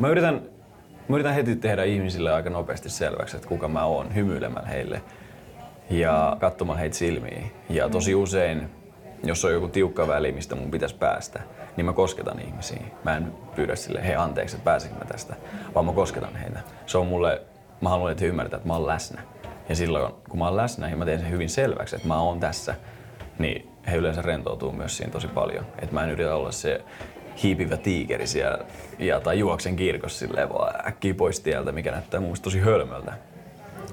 [0.00, 0.42] mä, yritän,
[1.08, 5.02] mä yritän heti tehdä ihmisille aika nopeasti selväksi, että kuka mä oon, hymyilemään heille
[5.90, 7.52] ja katsomaan heitä silmiin.
[7.68, 8.70] Ja tosi usein,
[9.24, 11.40] jos on joku tiukka väli, mistä mun pitäisi päästä,
[11.76, 12.92] niin mä kosketan ihmisiin.
[13.04, 15.34] Mä en pyydä sille, hei anteeksi, että pääsenkö mä tästä,
[15.74, 16.60] vaan mä kosketan heitä.
[16.86, 17.42] Se on mulle,
[17.80, 19.22] mä haluan, että he ymmärtää, että mä oon läsnä.
[19.68, 22.40] Ja silloin, kun mä oon läsnä ja mä teen sen hyvin selväksi, että mä oon
[22.40, 22.74] tässä,
[23.38, 25.66] niin he yleensä rentoutuu myös siinä tosi paljon.
[25.82, 26.84] Että mä en yritä olla se
[27.42, 28.64] hiipivä tiikeri siellä
[28.98, 33.12] ja, tai juoksen kirkossa silleen vaan äkkiä pois tieltä, mikä näyttää mun tosi hölmöltä.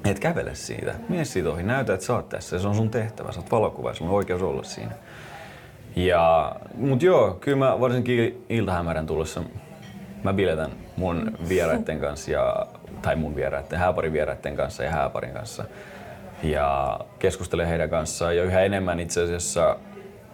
[0.06, 0.96] Et kävele siitä.
[1.10, 1.64] Mene siitä ohi.
[1.64, 2.60] Näytä, että sä oot tässä.
[2.60, 3.32] Se on sun tehtävä.
[3.32, 4.92] Sä oot valokuva sulla on oikeus olla siinä.
[5.96, 9.44] Ja, mut joo, kyllä mä varsinkin iltahämärän tullessa
[10.24, 12.66] mä biletän mun vieraiden kanssa ja,
[13.02, 15.66] tai mun vieraiden, hääparin vieraiden kanssa ja hääparin kanssa.
[16.44, 19.78] Ja keskustelen heidän kanssaan ja yhä enemmän itse asiassa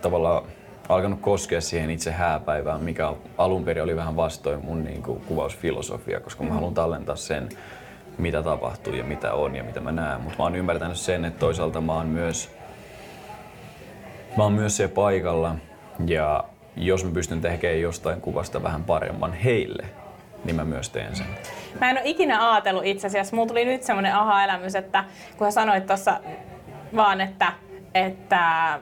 [0.02, 0.44] tavallaan
[0.90, 6.20] alkanut koskea siihen itse hääpäivään, mikä alun perin oli vähän vastoin mun niin kuin, kuvausfilosofia,
[6.20, 7.50] koska mä haluan tallentaa sen
[8.18, 10.22] mitä tapahtuu ja mitä on ja mitä mä näen.
[10.22, 12.52] Mutta mä oon ymmärtänyt sen, että toisaalta mä oon myös,
[14.38, 15.56] mä oon myös siellä paikalla
[16.06, 16.44] ja
[16.76, 19.86] jos mä pystyn tekemään jostain kuvasta vähän paremman heille,
[20.46, 21.26] niin mä myös teen sen.
[21.82, 23.36] Mä en ole ikinä ajatellut itse asiassa.
[23.36, 25.04] Mulla tuli nyt semmoinen aha-elämys, että
[25.38, 26.20] kun sä sanoit tuossa
[26.96, 27.54] vaan, että,
[27.94, 28.80] että,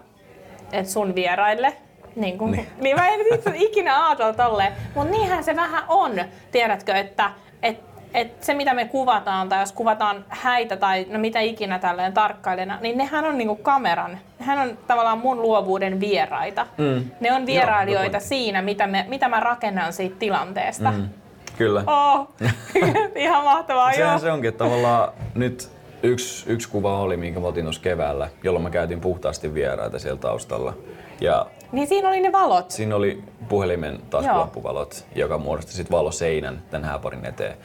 [0.71, 1.77] että sun vieraille,
[2.15, 2.67] niin, kun, niin.
[2.78, 4.73] niin mä en itse ikinä ajatellut tolleen.
[4.95, 6.12] Mutta niinhän se vähän on,
[6.51, 7.32] tiedätkö, että,
[7.63, 12.13] että et se mitä me kuvataan, tai jos kuvataan häitä tai no mitä ikinä tälleen
[12.13, 16.67] tarkkailijana, niin nehän on niinku kameran, nehän on tavallaan mun luovuuden vieraita.
[16.78, 17.06] Mm.
[17.19, 20.91] Ne on vierailijoita Joo, siinä, mitä, me, mitä mä rakennan siitä tilanteesta.
[20.91, 21.10] Mm.
[21.58, 21.84] Kyllä.
[21.88, 22.28] Oh,
[23.15, 24.19] ihan mahtavaa, Sehän joo.
[24.19, 25.69] se onkin, että tavallaan nyt
[26.04, 30.19] yksi, yksi kuva oli, minkä mä otin tuossa keväällä, jolloin mä käytin puhtaasti vieraita siellä
[30.19, 30.73] taustalla.
[31.21, 32.71] Ja niin siinä oli ne valot.
[32.71, 37.57] Siinä oli puhelimen taskulampuvalot, joka muodosti sitten valoseinän tämän hääparin eteen.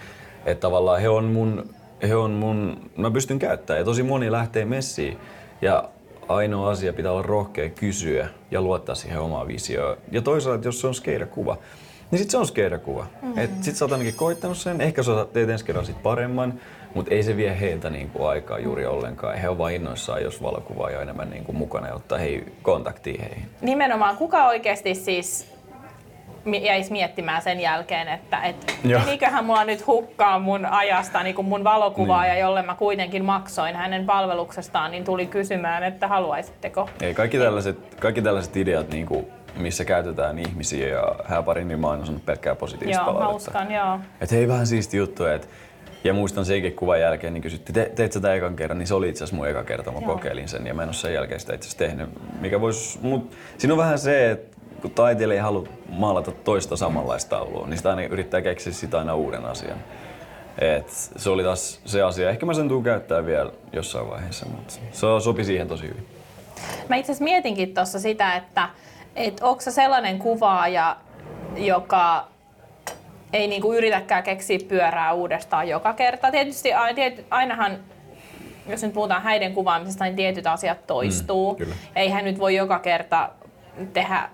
[0.47, 1.75] Että tavallaan he on mun,
[2.09, 5.19] he on mun, mä pystyn käyttämään ja tosi moni lähtee messiin.
[5.63, 5.89] Ja
[6.29, 9.97] ainoa asia pitää olla rohkea kysyä ja luottaa siihen omaan visioon.
[10.11, 11.57] Ja toisaalta, jos se on skeidakuva,
[12.11, 13.07] niin sit se on skeidakuva.
[13.23, 13.39] Mm-hmm.
[13.39, 16.61] Et sit sä oot ainakin koittanut sen, ehkä sä teet ensi kerran sit paremman,
[16.95, 19.39] mutta ei se vie heiltä niinku aikaa juuri ollenkaan.
[19.39, 23.49] He on vain innoissaan, jos valokuvaa on enemmän niinku mukana ja ottaa hei, kontaktia heihin.
[23.61, 25.61] Nimenomaan, kuka oikeasti siis
[26.63, 32.33] jäisi miettimään sen jälkeen, että et, meniköhän mulla nyt hukkaa mun ajasta niin mun valokuvaaja,
[32.33, 32.41] niin.
[32.41, 36.89] jolle mä kuitenkin maksoin hänen palveluksestaan, niin tuli kysymään, että haluaisitteko.
[37.01, 39.27] Ei, kaikki, tällaiset, kaikki tällaiset ideat, niin kuin,
[39.57, 43.51] missä käytetään ihmisiä ja hääparin, niin mä oon sanonut pelkkää positiivista joo, palautetta.
[43.53, 43.99] Mä uskon, joo.
[44.21, 45.47] Et hei, vähän siisti juttu, että
[46.05, 48.95] Ja muistan senkin kuvan jälkeen, niin kysyttiin, Te, teit sä tämän ekan kerran, niin se
[48.95, 50.15] oli itse asiassa mun eka kerta, mä Joo.
[50.15, 52.09] kokeilin sen ja mä en ole sen jälkeen sitä itse asiassa tehnyt.
[52.41, 57.37] Mikä vois, mut, siinä on vähän se, että kun taiteilija ei halua maalata toista samanlaista
[57.37, 59.79] taulua, niin sitä aina yrittää keksiä sitä aina uuden asian.
[60.59, 62.31] Et se oli taas se asia.
[62.31, 66.07] Ehkä mä sen tuun käyttää vielä jossain vaiheessa, mutta se sopi siihen tosi hyvin.
[66.89, 68.69] Mä itse asiassa mietinkin tuossa sitä, että
[69.17, 70.97] et onko se sellainen kuvaaja,
[71.57, 72.29] joka
[73.33, 76.31] ei niinku yritäkään keksiä pyörää uudestaan joka kerta.
[76.31, 76.71] Tietysti
[77.31, 77.79] ainahan,
[78.69, 81.57] jos nyt puhutaan häiden kuvaamisesta, niin tietyt asiat toistuu.
[81.59, 83.31] Mm, Eihän nyt voi joka kerta
[83.93, 84.29] tehdä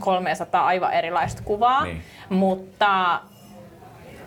[0.00, 2.02] 300 aivan erilaista kuvaa, niin.
[2.28, 3.20] mutta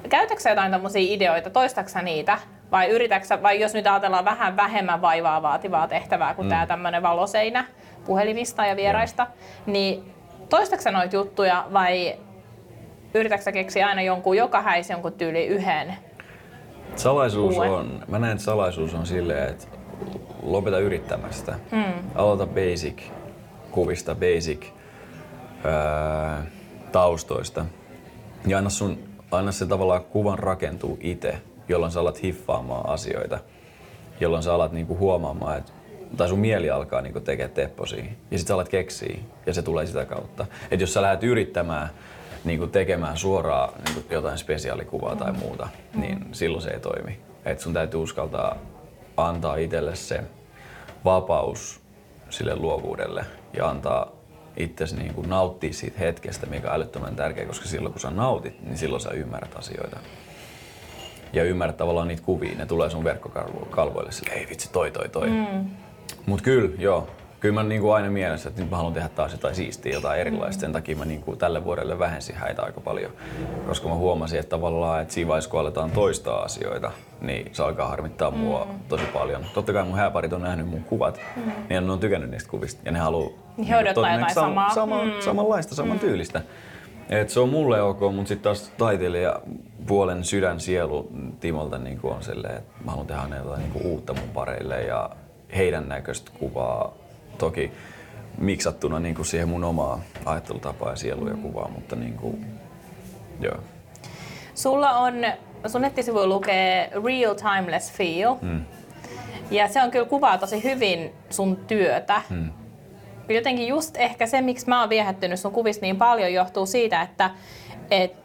[0.10, 2.38] käytätkö jotain tämmöisiä ideoita, toistaksä niitä?
[2.72, 6.50] Vai yritäksä, vai jos nyt ajatellaan vähän vähemmän vaivaa vaativaa tehtävää kuin mm.
[6.50, 7.66] tämä tämmöinen valoseinä
[8.06, 9.72] puhelimista ja vieraista, ja.
[9.72, 10.14] niin
[10.50, 12.16] toistaksä noita juttuja vai
[13.16, 15.96] yritäksä keksiä aina jonkun, joka häisi jonkun tyyli yhden?
[16.96, 17.72] Salaisuus uuden?
[17.72, 19.68] on, mä näen, että salaisuus on silleen, että
[20.44, 21.56] lopeta yrittämästä.
[21.72, 21.84] Mm.
[22.16, 23.02] Aloita basic
[23.72, 24.66] kuvista, basic
[25.64, 26.46] ää,
[26.92, 27.66] taustoista.
[28.48, 29.00] Ja anna, sun,
[29.32, 33.40] anna se tavallaan kuvan rakentuu itse, jolloin sä alat hiffaamaan asioita.
[34.20, 35.72] Jolloin sä alat niinku huomaamaan, että
[36.18, 38.06] tai sun mieli alkaa niinku tekemään tepposia.
[38.32, 40.46] Ja sit sä alat keksiä ja se tulee sitä kautta.
[40.72, 41.90] Et jos sä lähdet yrittämään
[42.46, 47.20] niinku tekemään suoraan niinku jotain spesiaalikuvaa tai muuta, niin silloin se ei toimi.
[47.46, 48.58] Et sun täytyy uskaltaa
[49.18, 50.24] antaa itselle se
[51.06, 51.82] vapaus
[52.30, 54.12] sille luovuudelle ja antaa
[54.58, 58.62] itsesi niin kuin nauttia siitä hetkestä, mikä on älyttömän tärkeä, koska silloin kun sä nautit,
[58.62, 60.00] niin silloin sä ymmärrät asioita.
[61.34, 65.30] Ja ymmärrät tavallaan niitä kuvia, ne tulee sun verkkokalvoille sille, ei vitsi, toi, toi, toi.
[65.30, 65.70] Mm.
[66.26, 67.08] Mut kyllä, joo,
[67.46, 70.22] kyllä mä niin kuin aina mielessä, että nyt mä haluan tehdä taas jotain siistiä, jotain
[70.22, 70.62] erilaista.
[70.62, 73.12] Sen takia mä niin kuin tälle vuodelle vähensin häitä aika paljon,
[73.68, 77.88] koska mä huomasin, että tavallaan, että siinä vaiheessa kun aletaan toistaa asioita, niin se alkaa
[77.88, 78.38] harmittaa mm.
[78.38, 79.46] mua tosi paljon.
[79.54, 81.52] Totta kai mun hääparit on nähnyt mun kuvat, mm.
[81.70, 84.74] niin ne on tykännyt niistä kuvista ja ne haluaa niin odottaa jotain sam- samaa.
[84.74, 85.12] Sama, mm.
[85.20, 86.00] Samanlaista, saman mm.
[86.00, 86.42] tyylistä.
[87.10, 89.40] Et se on mulle ok, mutta sitten taas taiteilija
[89.88, 94.30] puolen sydän sielu Timolta niin on silleen, että mä haluan tehdä jotain niin uutta mun
[94.34, 95.10] pareille ja
[95.56, 97.05] heidän näköistä kuvaa.
[97.38, 97.72] Toki
[98.38, 102.46] miksattuna niin kuin siihen mun omaa ajattelutapaa ja sielu ja kuvaa, mutta niin kuin,
[103.40, 103.58] joo.
[104.56, 105.14] Sulla on,
[105.68, 108.36] sun nettisivu lukee Real Timeless Feel.
[108.42, 108.66] Mm.
[109.52, 112.22] Ja se on kyllä kuvaa tosi hyvin sun työtä.
[112.30, 112.50] Mm
[113.34, 117.30] jotenkin just ehkä se, miksi mä oon viehättynyt sun kuvista niin paljon, johtuu siitä, että
[117.92, 118.16] et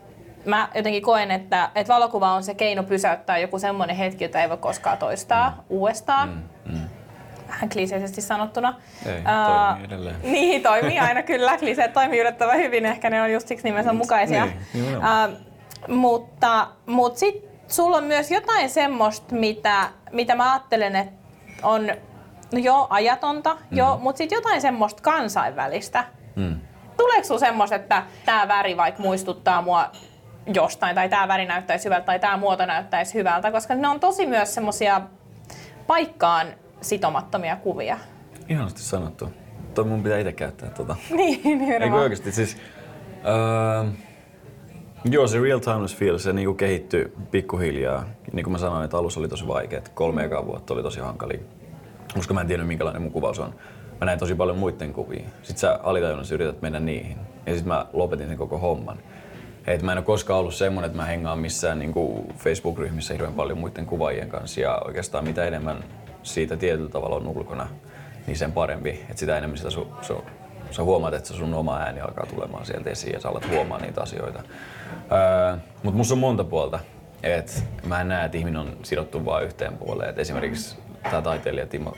[0.44, 4.48] mä jotenkin koen, että, että valokuva on se keino pysäyttää joku semmoinen hetki, jota ei
[4.48, 5.56] voi koskaan toistaa mm.
[5.68, 6.44] uudestaan.
[6.64, 6.72] Mm.
[6.72, 6.88] Mm.
[7.50, 8.74] Vähän kliseisesti sanottuna.
[9.06, 9.24] Ei, uh,
[9.66, 10.16] toimii edelleen.
[10.32, 11.58] Niin, toimii aina kyllä.
[11.58, 14.48] Kliseet toimii yllättävän hyvin, ehkä ne on just siksi nimensä mukaisia.
[14.74, 15.04] Niin, uh,
[15.88, 21.12] mutta mutta sitten sulla on myös jotain semmoista, mitä, mitä mä ajattelen, että
[21.62, 21.90] on
[22.52, 23.78] No joo, ajatonta, mm.
[23.78, 26.04] joo, mutta sitten jotain semmoista kansainvälistä.
[26.36, 26.60] Mm.
[26.96, 29.90] Tuleeko sinulla semmoista, että tämä väri vaikka muistuttaa mua
[30.54, 34.26] jostain, tai tämä väri näyttäisi hyvältä, tai tämä muoto näyttäisi hyvältä, koska ne on tosi
[34.26, 35.00] myös semmoisia
[35.86, 36.46] paikkaan
[36.80, 37.98] sitomattomia kuvia.
[38.48, 39.28] Ihanasti sanottu.
[39.74, 40.96] Toi mun pitää itse käyttää tota.
[41.16, 42.56] niin, niin Eikö oikeasti siis...
[43.84, 43.88] Uh,
[45.04, 48.04] joo, se real timeless feel, se niinku kehittyi pikkuhiljaa.
[48.32, 49.88] Niin kuin mä sanoin, että alussa oli tosi vaikeet.
[49.88, 51.40] Kolme ekaa vuotta oli tosi hankalia
[52.14, 53.54] koska mä en tiedä minkälainen mun kuvaus on.
[54.00, 55.24] Mä näin tosi paljon muiden kuvia.
[55.42, 57.16] Sitten sä alitajunnassa yrität mennä niihin.
[57.46, 58.98] Ja sitten mä lopetin sen koko homman.
[59.66, 61.94] Et mä en ole koskaan ollut semmonen, että mä hengaan missään niin
[62.36, 64.60] Facebook-ryhmissä hirveän paljon muiden kuvaajien kanssa.
[64.60, 65.84] Ja oikeastaan mitä enemmän
[66.22, 67.68] siitä tietyllä tavalla on ulkona,
[68.26, 69.04] niin sen parempi.
[69.10, 70.24] Et sitä enemmän sitä su, su,
[70.70, 74.02] sä huomaat, että sun oma ääni alkaa tulemaan sieltä esiin ja sä alat huomaa niitä
[74.02, 74.42] asioita.
[75.12, 76.78] Öö, Mutta musta on monta puolta.
[77.22, 80.10] Et mä en näe, että ihminen on sidottu vain yhteen puoleen.
[80.10, 81.92] Et esimerkiksi tämä taiteilija Timo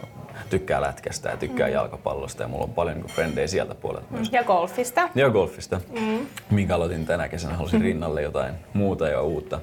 [0.50, 1.74] tykkää lätkästä ja tykkää mm.
[1.74, 4.32] jalkapallosta ja mulla on paljon niin frendejä sieltä puolelta myös.
[4.32, 5.08] Ja golfista.
[5.14, 5.80] Ja golfista.
[6.00, 6.26] Mm.
[6.50, 7.84] Minkä aloitin tänä kesänä, halusin mm.
[7.84, 9.60] rinnalle jotain muuta ja uutta.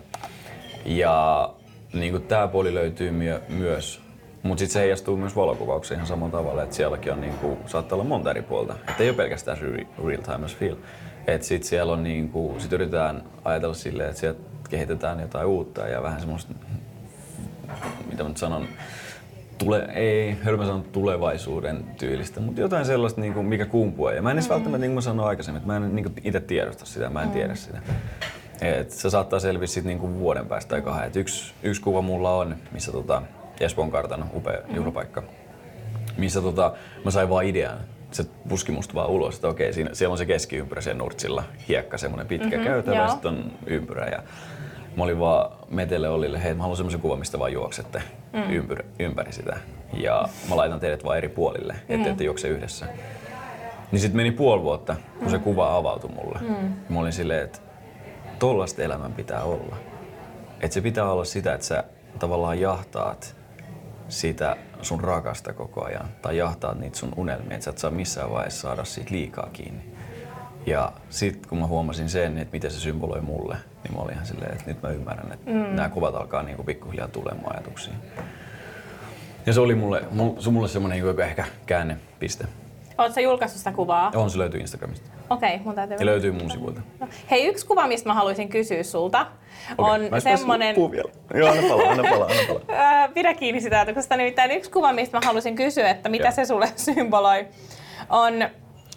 [0.86, 1.50] Ja
[1.94, 4.02] niin tämä puoli löytyy myö- myös,
[4.44, 7.96] mutta sitten se heijastuu myös valokuvaukseen ihan samalla tavalla, että sielläkin on, niin kuin, saattaa
[7.96, 8.74] olla monta eri puolta.
[8.74, 9.58] Että ei ole pelkästään
[10.06, 10.76] real time as feel.
[11.28, 15.88] Että sitten siellä on, niin kuin, sit yritetään ajatella silleen, että sieltä kehitetään jotain uutta
[15.88, 16.54] ja vähän semmoista,
[18.10, 18.68] mitä mä nyt sanon,
[19.58, 24.14] tule, ei hölmä sanon tulevaisuuden tyylistä, mutta jotain sellaista, niin kuin, mikä kumpuaa.
[24.14, 24.54] Ja mä en edes mm.
[24.54, 27.28] välttämättä, niin kuin mä sanoin aikaisemmin, että mä en niin itse tiedosta sitä, mä en
[27.28, 27.34] mm.
[27.34, 27.82] tiedä sitä.
[28.62, 31.08] Et se saattaa selvitä sitten niinku vuoden päästä tai kahden.
[31.08, 33.22] Et yksi, yksi kuva mulla on, missä tota,
[33.60, 34.76] Espoon kartano, upea mm.
[34.76, 35.24] juhlapaikka,
[36.18, 36.74] missä tota,
[37.06, 37.78] mä sain vaan idean.
[38.12, 41.98] Se puski musta vaan ulos, että okei, siinä, siellä on se keskiympyrä siellä nurtsilla, hiekka,
[41.98, 44.06] semmoinen pitkä mm-hmm, käytävä, sitten on ympyrä.
[44.06, 44.24] Ja
[45.00, 48.02] Mä olin vaan Metelle Ollille, hei mä haluan semmoisen kuvan, mistä vaan juoksette
[48.34, 48.52] mm.
[48.52, 49.58] ympäri, ympäri sitä.
[49.94, 52.06] Ja mä laitan teidät vaan eri puolille, ettei mm.
[52.06, 52.86] ette juokse yhdessä.
[53.92, 55.32] Niin sitten meni puoli vuotta, kun mm.
[55.32, 56.40] se kuva avautui mulle.
[56.42, 56.74] Mm.
[56.90, 57.60] Mä olin silleen, että
[58.40, 59.76] tollasta elämän pitää olla.
[60.62, 61.84] Että se pitää olla sitä, että sä
[62.20, 63.36] tavallaan jahtaat
[64.10, 66.10] sitä sun rakasta koko ajan.
[66.22, 69.84] Tai jahtaat niitä sun unelmia, että sä et saa missään vaiheessa saada siitä liikaa kiinni.
[70.66, 74.26] Ja sitten kun mä huomasin sen, että miten se symboloi mulle, niin mä olin ihan
[74.26, 75.76] silleen, että nyt mä ymmärrän, että mm.
[75.76, 77.96] nämä kuvat alkaa niinku pikkuhiljaa tulemaan ajatuksiin.
[79.46, 80.04] Ja se oli mulle,
[80.40, 82.46] se mulle semmoinen niinku ehkä käännepiste.
[82.98, 84.12] Oletko julkaissut sitä kuvaa?
[84.16, 85.10] On, se löytyy Instagramista.
[85.30, 85.98] Okei, okay, mun täytyy...
[86.00, 86.82] Ja löytyy mun sivuilta.
[87.00, 87.08] No.
[87.32, 89.28] Hei, yksi kuva, mistä mä haluaisin kysyä sulta,
[89.78, 89.96] okay.
[89.96, 90.76] on mä semmonen...
[90.76, 91.12] vielä.
[91.34, 93.08] Joo, anna palaa, anna palaa, anna palaa.
[93.14, 94.18] Pidä kiinni sitä ajatuksesta.
[94.18, 96.32] Nimittäin yksi kuva, mistä mä haluaisin kysyä, että mitä Joo.
[96.32, 97.48] se sulle symboloi,
[98.10, 98.34] on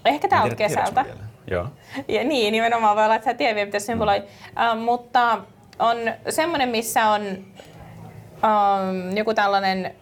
[0.05, 1.05] ehkä täältä kesältä.
[1.51, 1.67] Joo.
[2.09, 4.21] Ja niin, nimenomaan voi olla, että sä tiedät mitä se symboloi.
[4.21, 4.79] Mm.
[4.79, 5.39] Uh, mutta
[5.79, 5.97] on
[6.29, 9.95] semmoinen, missä on um, joku tällainen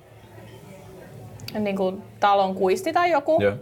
[1.59, 3.43] niin kuin talon kuisti tai joku.
[3.43, 3.55] Joo.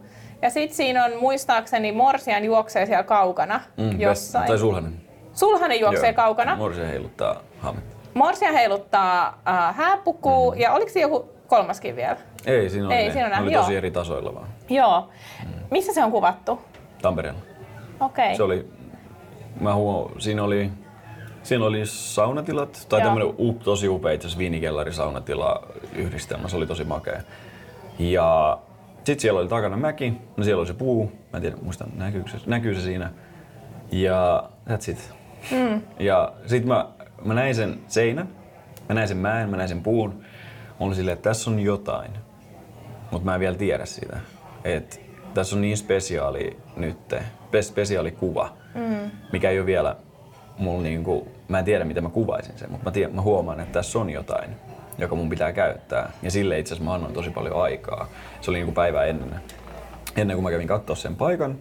[0.43, 4.47] Ja sitten siinä on muistaakseni Morsian juoksee siellä kaukana mm, jossain.
[4.47, 5.01] Tai Sulhanen.
[5.33, 6.17] Sulhanen juoksee Joo.
[6.17, 6.57] kaukana.
[6.57, 7.97] Morsian heiluttaa haametta.
[8.15, 10.61] Morsian heiluttaa äh, hääpukuu mm.
[10.61, 12.17] ja oliko siinä joku kolmaskin vielä?
[12.47, 13.13] Ei, siinä on Ei, ne.
[13.13, 13.39] siinä on ne.
[13.41, 14.49] oli tosi eri tasoilla vaan.
[14.69, 15.09] Joo.
[15.45, 15.53] Mm.
[15.71, 16.61] Missä se on kuvattu?
[17.03, 17.41] Tampereella.
[18.01, 18.25] Okei.
[18.25, 18.37] Okay.
[18.37, 18.69] Se oli,
[19.61, 20.71] mä huo, siinä oli,
[21.43, 25.63] siinä oli saunatilat, tai tämmöinen tosi upea itse asiassa viinikellari saunatila
[25.95, 27.21] yhdistelmä, se oli tosi makea.
[27.99, 28.59] Ja
[29.09, 32.31] sitten siellä oli takana mäki, no siellä oli se puu, mä en tiedä, muista näkyykö
[32.31, 33.11] se, näkyy se siinä.
[33.93, 35.15] Ja that's it.
[35.51, 35.83] Mm.
[35.99, 36.89] Ja sitten mä,
[37.25, 38.29] mä näin sen seinän,
[38.89, 40.25] mä näin sen mäen, mä näin sen puun.
[40.81, 42.11] Olin silleen, että tässä on jotain,
[43.11, 44.17] mutta mä en vielä tiedä sitä.
[44.65, 45.01] Et
[45.35, 47.15] tässä on niin spesiaali nyt,
[47.61, 49.11] spesiaali kuva, mm.
[49.33, 49.97] mikä ei ole vielä
[50.59, 53.73] mulla niinku, mä en tiedä miten mä kuvaisin sen, mutta mä, tiedän, mä huomaan, että
[53.73, 54.51] tässä on jotain
[54.99, 56.13] joka mun pitää käyttää.
[56.23, 58.09] Ja sille itse asiassa mä annoin tosi paljon aikaa.
[58.41, 59.35] Se oli niinku päivä ennen,
[60.17, 61.59] ennen kuin mä kävin katsoa sen paikan.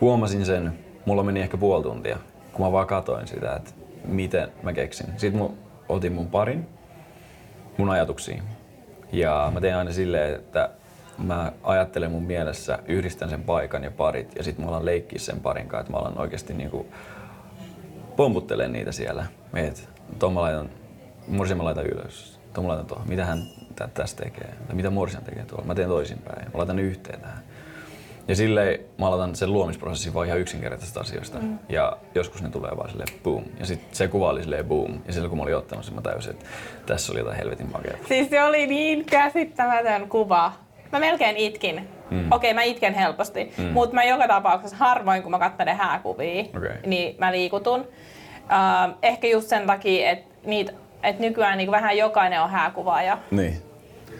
[0.00, 2.18] Huomasin sen, mulla meni ehkä puoli tuntia,
[2.52, 3.70] kun mä vaan katoin sitä, että
[4.04, 5.06] miten mä keksin.
[5.16, 5.48] Sitten mä
[5.88, 6.68] otin mun parin,
[7.76, 8.42] mun ajatuksiin.
[9.12, 10.70] Ja mä tein aina silleen, että
[11.18, 15.40] mä ajattelen mun mielessä, yhdistän sen paikan ja parit ja sitten mä alan leikkiä sen
[15.40, 16.86] parin kanssa, että mä alan oikeasti niinku
[18.20, 19.26] pomputtelemaan niitä siellä.
[19.54, 20.70] Et, tuon mä laitan,
[21.28, 22.40] mä laitan ylös.
[22.52, 23.08] Tuo laitan tuohon.
[23.08, 23.42] Mitä hän
[23.94, 24.54] tästä tekee?
[24.66, 25.64] Tai mitä Morsian tekee tuolla?
[25.64, 26.44] Mä teen toisinpäin.
[26.44, 27.42] Mä laitan yhteen tähän.
[28.28, 31.38] Ja silleen mä aloitan sen luomisprosessin vaan ihan yksinkertaisista asioista.
[31.38, 31.58] Mm.
[31.68, 33.44] Ja joskus ne tulee vaan silleen boom.
[33.58, 35.00] Ja sitten se kuva oli silleen boom.
[35.06, 36.46] Ja silloin kun mä olin ottanut sen, mä täysin, että
[36.86, 37.96] tässä oli jotain helvetin makea.
[38.08, 40.52] Siis se oli niin käsittämätön kuva.
[40.92, 41.88] Mä melkein itkin.
[42.10, 42.32] Mm.
[42.32, 43.52] Okei, okay, mä itken helposti.
[43.58, 43.64] Mm.
[43.64, 46.76] Mutta mä joka tapauksessa harvoin, kun mä katselen hääkuvia, okay.
[46.86, 47.80] niin mä liikutun.
[47.80, 50.72] Uh, ehkä just sen takia, että niitä
[51.02, 53.18] että nykyään niin vähän jokainen on hääkuvaaja.
[53.30, 53.62] Niin.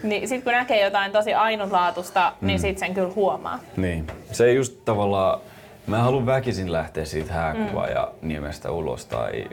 [0.03, 2.47] Niin sit kun näkee jotain tosi ainutlaatuista, niin mm.
[2.47, 3.59] niin sit sen kyllä huomaa.
[3.77, 4.07] Niin.
[4.31, 5.41] Se ei just tavallaan,
[5.87, 8.27] mä haluan väkisin lähteä siitä hääkuvaaja mm.
[8.27, 9.45] nimestä ulos tai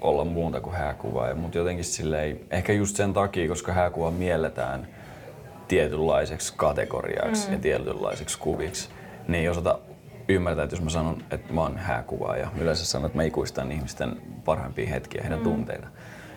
[0.00, 4.88] olla muuta kuin hääkuvaaja, mutta jotenkin silleen, ehkä just sen takia, koska hääkuva mielletään
[5.68, 7.52] tietynlaiseksi kategoriaksi mm.
[7.52, 8.88] ja tietynlaiseksi kuviksi,
[9.28, 9.78] niin ei osata
[10.28, 14.22] ymmärtää, että jos mä sanon, että mä oon hääkuvaaja, yleensä sanon, että mä ikuistan ihmisten
[14.44, 15.44] parhaimpia hetkiä, heidän mm.
[15.44, 15.86] tunteita.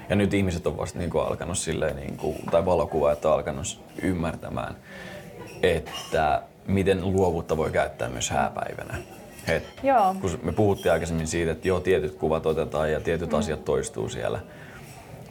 [0.10, 3.82] Ja nyt ihmiset on vasta niin kuin alkanut silleen, niin kuin, tai valokuvaajat on alkanut
[4.02, 4.76] ymmärtämään,
[5.64, 8.98] että miten luovuutta voi käyttää myös hääpäivänä.
[9.48, 10.16] Et, joo.
[10.22, 13.38] Kun me puhuttiin aikaisemmin siitä, että joo, tietyt kuvat otetaan ja tietyt mm.
[13.38, 14.40] asiat toistuu siellä.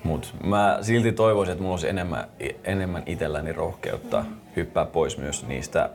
[0.04, 2.24] Mutta mä silti toivoisin, että mulla olisi enemmän,
[2.64, 4.36] enemmän itselläni rohkeutta mm.
[4.56, 5.90] hyppää pois myös niistä,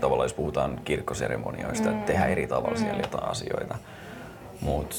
[0.00, 1.94] tavallaan jos puhutaan kirkkoseremonioista, mm.
[1.94, 2.80] että tehdä eri tavalla mm.
[2.80, 3.78] siellä jotain asioita.
[4.60, 4.96] Mutta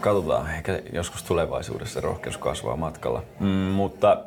[0.00, 3.22] katsotaan, ehkä joskus tulevaisuudessa rohkeus kasvaa matkalla.
[3.40, 4.20] Mm, mutta,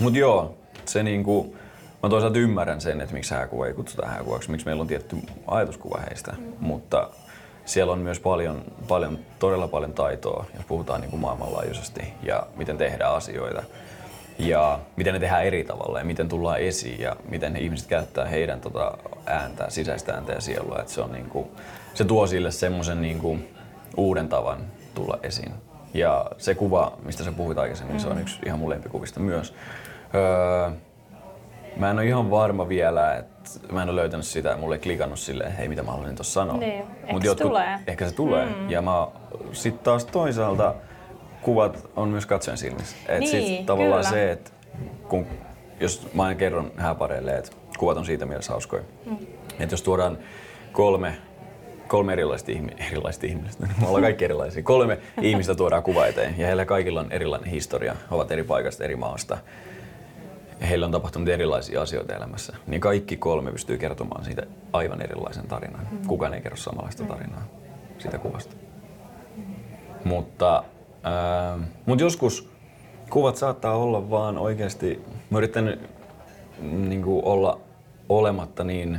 [0.00, 1.56] mutta joo, se niinku,
[2.02, 6.00] mä toisaalta ymmärrän sen, että miksi hääkuva ei kutsuta hääkuvaksi, miksi meillä on tietty ajatuskuva
[6.00, 6.52] heistä, mm.
[6.60, 7.10] mutta
[7.68, 12.78] siellä on myös paljon, paljon, todella paljon taitoa, jos puhutaan niin kuin maailmanlaajuisesti ja miten
[12.78, 13.62] tehdään asioita
[14.38, 18.24] ja miten ne tehdään eri tavalla ja miten tullaan esiin ja miten ne ihmiset käyttää
[18.24, 20.78] heidän tota ääntä, sisäistä ääntä ja sielua.
[20.80, 21.48] Et se, on niin kuin,
[21.94, 23.48] se tuo sille semmoisen niin
[23.96, 24.58] uuden tavan
[24.94, 25.52] tulla esiin.
[25.94, 28.00] Ja se kuva, mistä sä puhuit aikaisemmin, mm.
[28.00, 28.20] se on mm.
[28.20, 29.54] yksi ihan mun lempikuvista myös.
[30.14, 30.70] Öö,
[31.76, 35.18] mä en ole ihan varma vielä, että mä en ole löytänyt sitä, mulle ei klikannut
[35.18, 36.56] silleen, hei mitä mä haluaisin tuossa sanoa.
[36.56, 37.78] Niin, ehkä Mut se jotkut, tulee.
[37.86, 38.46] Ehkä se tulee.
[38.46, 38.70] Mm.
[38.70, 39.08] Ja mä
[39.52, 40.74] sit taas toisaalta
[41.42, 42.96] kuvat on myös katsojen silmissä.
[43.08, 44.10] Et niin, sit tavallaan kyllä.
[44.10, 44.50] se, että
[45.08, 45.26] kun,
[45.80, 48.82] jos mä aina kerron hääpareille, että kuvat on siitä mielessä hauskoja.
[49.06, 49.16] Mm.
[49.60, 50.18] Että jos tuodaan
[50.72, 51.14] kolme
[51.88, 54.62] kolme erilaista, ihmi- erilaista ihmistä, me ollaan kaikki erilaisia.
[54.62, 58.84] Kolme ihmistä tuodaan kuva eteen ja heillä kaikilla on erilainen historia, he ovat eri paikasta,
[58.84, 59.38] eri maasta.
[60.60, 62.56] Ja heillä on tapahtunut erilaisia asioita elämässä.
[62.66, 64.42] Niin kaikki kolme pystyy kertomaan siitä
[64.72, 65.88] aivan erilaisen tarinan.
[66.06, 67.44] Kukaan ei kerro samanlaista tarinaa
[67.98, 68.56] siitä kuvasta.
[70.04, 70.64] Mutta,
[71.06, 72.50] äh, mutta joskus
[73.10, 75.78] kuvat saattaa olla vaan oikeasti, mä yritän
[76.60, 77.60] niin kuin olla
[78.08, 78.98] olematta niin,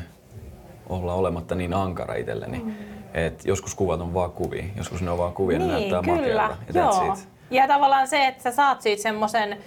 [0.89, 2.59] olla olematta niin ankara itselleni.
[2.59, 2.73] Mm.
[3.13, 6.47] Et joskus kuvat on vaan kuvia, joskus ne on vaan kuvia, niin, ne näyttää kyllä,
[6.47, 7.05] makealta.
[7.05, 7.15] Ja.
[7.51, 9.57] Ja tavallaan se, että sä saat siitä semmoisen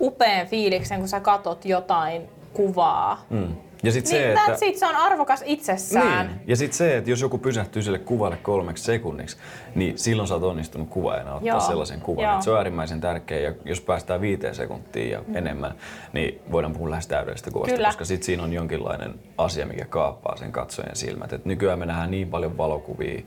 [0.00, 3.24] upean fiiliksen, kun sä katot jotain kuvaa.
[3.30, 3.54] Mm.
[3.82, 4.40] Ja sit se, Niin, että...
[4.46, 6.26] that's it, se on arvokas itsessään.
[6.26, 6.40] Niin.
[6.46, 9.36] Ja sitten se, että jos joku pysähtyy sille kuvalle kolmeksi sekunniksi,
[9.74, 11.60] niin silloin sä oot onnistunut kuvaajana ottaa Joo.
[11.60, 12.24] sellaisen kuvan.
[12.24, 12.32] Joo.
[12.32, 15.36] Että se on äärimmäisen tärkeä ja jos päästään viiteen sekuntiin ja mm.
[15.36, 15.74] enemmän,
[16.12, 17.88] niin voidaan puhua lähes täydellisestä kuvasta, Kyllä.
[17.88, 21.32] koska sitten siinä on jonkinlainen asia, mikä kaappaa sen katsojan silmät.
[21.32, 23.22] Et nykyään me nähdään niin paljon valokuvia,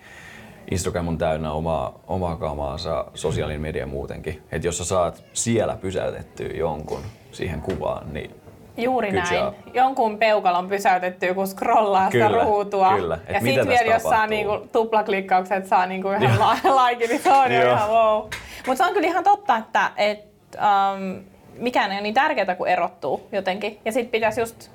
[0.71, 4.41] Instagram on täynnä omaa, omaa kamaansa, sosiaalinen media muutenkin.
[4.51, 7.01] Että jos sä saat siellä pysäytettyä jonkun
[7.31, 8.31] siihen kuvaan, niin
[8.77, 9.35] Juuri Good näin.
[9.35, 9.53] job.
[9.73, 12.95] Jonkun peukalon pysäytetty, kun scrollaa sitä Kyllä, ruutua.
[12.95, 13.19] kyllä.
[13.27, 17.31] Et Ja sitten vielä, jos saa niinku tuplaklikkaukset, saa niinku ihan la- like, niin se
[17.31, 18.21] on jo ihan wow.
[18.67, 20.19] Mutta se on kyllä ihan totta, että et,
[20.55, 23.79] um, mikään ei ole niin tärkeää kuin erottuu jotenkin.
[23.85, 24.69] Ja sitten pitäisi just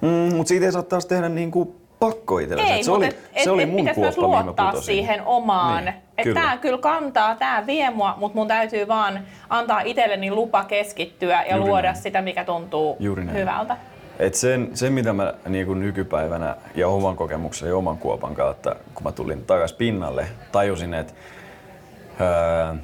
[0.00, 2.74] Mm, mutta siitä ei saa taas tehdä niinku pakko itsellensä.
[2.74, 5.84] Ei, se oli, et, se oli et mun myös kuoppa, mihin mä luottaa siihen omaan.
[5.84, 6.40] Niin, että kyllä.
[6.40, 11.56] tämä kyllä kantaa, tämä vie mua, mutta mun täytyy vaan antaa itselleni lupa keskittyä ja
[11.56, 12.02] Juuri luoda näin.
[12.02, 13.38] sitä, mikä tuntuu Juuri näin.
[13.38, 13.76] hyvältä.
[14.18, 18.76] Et sen, sen, mitä mä niin kuin nykypäivänä ja oman kokemuksen ja oman kuopan kautta,
[18.94, 21.12] kun mä tulin takaisin pinnalle, tajusin, että
[22.20, 22.74] öö,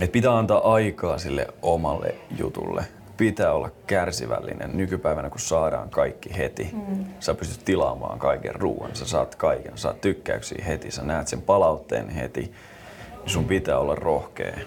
[0.00, 2.84] et pitää antaa aikaa sille omalle jutulle.
[3.20, 6.70] Pitää olla kärsivällinen nykypäivänä, kun saadaan kaikki heti.
[6.72, 7.04] Mm.
[7.20, 11.42] Sä pystyt tilaamaan kaiken ruoan, sä saat kaiken, sä saat tykkäyksiä heti, sä näet sen
[11.42, 12.40] palautteen heti.
[12.40, 12.54] Niin
[13.26, 14.58] sun pitää olla rohkea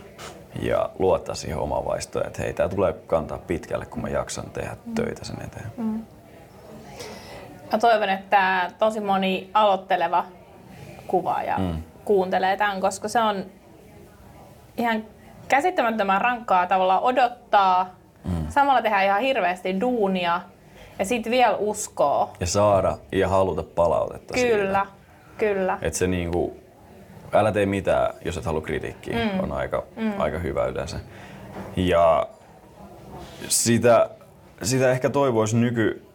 [0.61, 4.77] ja luottaa siihen omaan vaistoon, että hei, tää tulee kantaa pitkälle, kun mä jaksan tehdä
[4.95, 5.71] töitä sen eteen.
[5.77, 6.05] Mm.
[7.71, 10.25] Mä toivon, että tosi moni aloitteleva
[11.07, 11.83] kuvaaja mm.
[12.05, 13.45] kuuntelee tämän, koska se on
[14.77, 15.05] ihan
[15.47, 18.02] käsittämättömän rankkaa tavallaan odottaa.
[18.26, 18.47] Mm.
[18.49, 20.41] Samalla tehdään ihan hirveästi duunia
[20.99, 22.34] ja sitten vielä uskoo.
[22.39, 24.86] Ja saada ja haluta palautetta Kyllä,
[25.38, 25.78] kyllä.
[25.82, 26.57] Että se niinku,
[27.34, 29.39] älä tee mitään, jos et halua kritiikkiä, mm.
[29.39, 30.13] on aika, mm.
[30.21, 30.99] aika hyvä yleensä.
[31.76, 32.28] Ja
[33.47, 34.09] sitä,
[34.63, 36.05] sitä ehkä toivoisi nyky...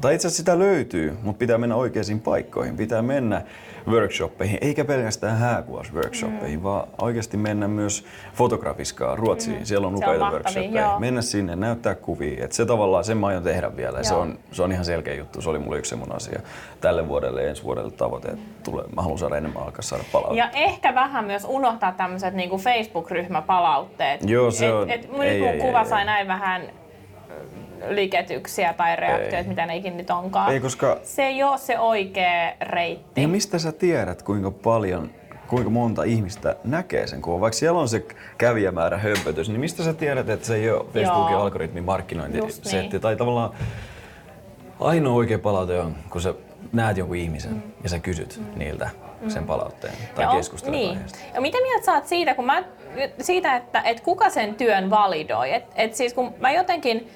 [0.00, 2.76] Tai itse asiassa sitä löytyy, mutta pitää mennä oikeisiin paikkoihin.
[2.76, 3.42] Pitää mennä
[3.88, 6.62] workshoppeihin, eikä pelkästään hääkuvausworkshoppeihin, mm.
[6.62, 9.58] vaan oikeasti mennä myös fotografiskaan Ruotsiin.
[9.58, 9.64] Mm.
[9.64, 10.80] Siellä on upeita workshoppeja.
[10.82, 10.98] joo.
[11.00, 12.44] Mennä sinne, näyttää kuvia.
[12.44, 14.02] Et se tavallaan, sen mä aion tehdä vielä.
[14.02, 15.42] Se on, se on ihan selkeä juttu.
[15.42, 16.40] Se oli mulle yksi semmoinen asia
[16.80, 18.28] tälle vuodelle ja ensi vuodelle tavoite.
[18.28, 20.58] Että tulee, mä haluan saada enemmän alkaa saada palautetta.
[20.58, 24.20] Ja ehkä vähän myös unohtaa tämmöiset niinku Facebook-ryhmäpalautteet.
[24.30, 26.06] Joo, se on- Et, et, ei, kun ei, kuva ei, sai ei.
[26.06, 26.62] näin vähän
[27.88, 29.44] liketyksiä tai reaktioita, Ei.
[29.44, 30.52] mitä ne ikinä nyt onkaan.
[30.52, 33.22] Ei, koska Se ei ole se oikea reitti.
[33.22, 35.10] ja mistä sä tiedät, kuinka paljon
[35.48, 37.40] kuinka monta ihmistä näkee sen kuvan.
[37.40, 38.04] Vaikka siellä on se
[38.38, 41.42] kävijämäärä hömpötys, niin mistä sä tiedät, että se ei ole Facebookin Joo.
[41.42, 42.76] algoritmin markkinointisetti?
[42.78, 43.50] Just Tai tavallaan
[44.80, 46.34] ainoa oikea palaute on, kun sä
[46.72, 47.62] näet jonkun ihmisen mm.
[47.82, 48.58] ja sä kysyt mm.
[48.58, 48.90] niiltä
[49.28, 50.90] sen palautteen tai Ja on- keskustelet niin.
[50.90, 51.18] aiheesta.
[51.34, 52.64] Ja mitä mieltä sä oot siitä, kun mä,
[53.20, 55.54] siitä että, että kuka sen työn validoi?
[55.54, 57.08] Et, et siis kun mä jotenkin,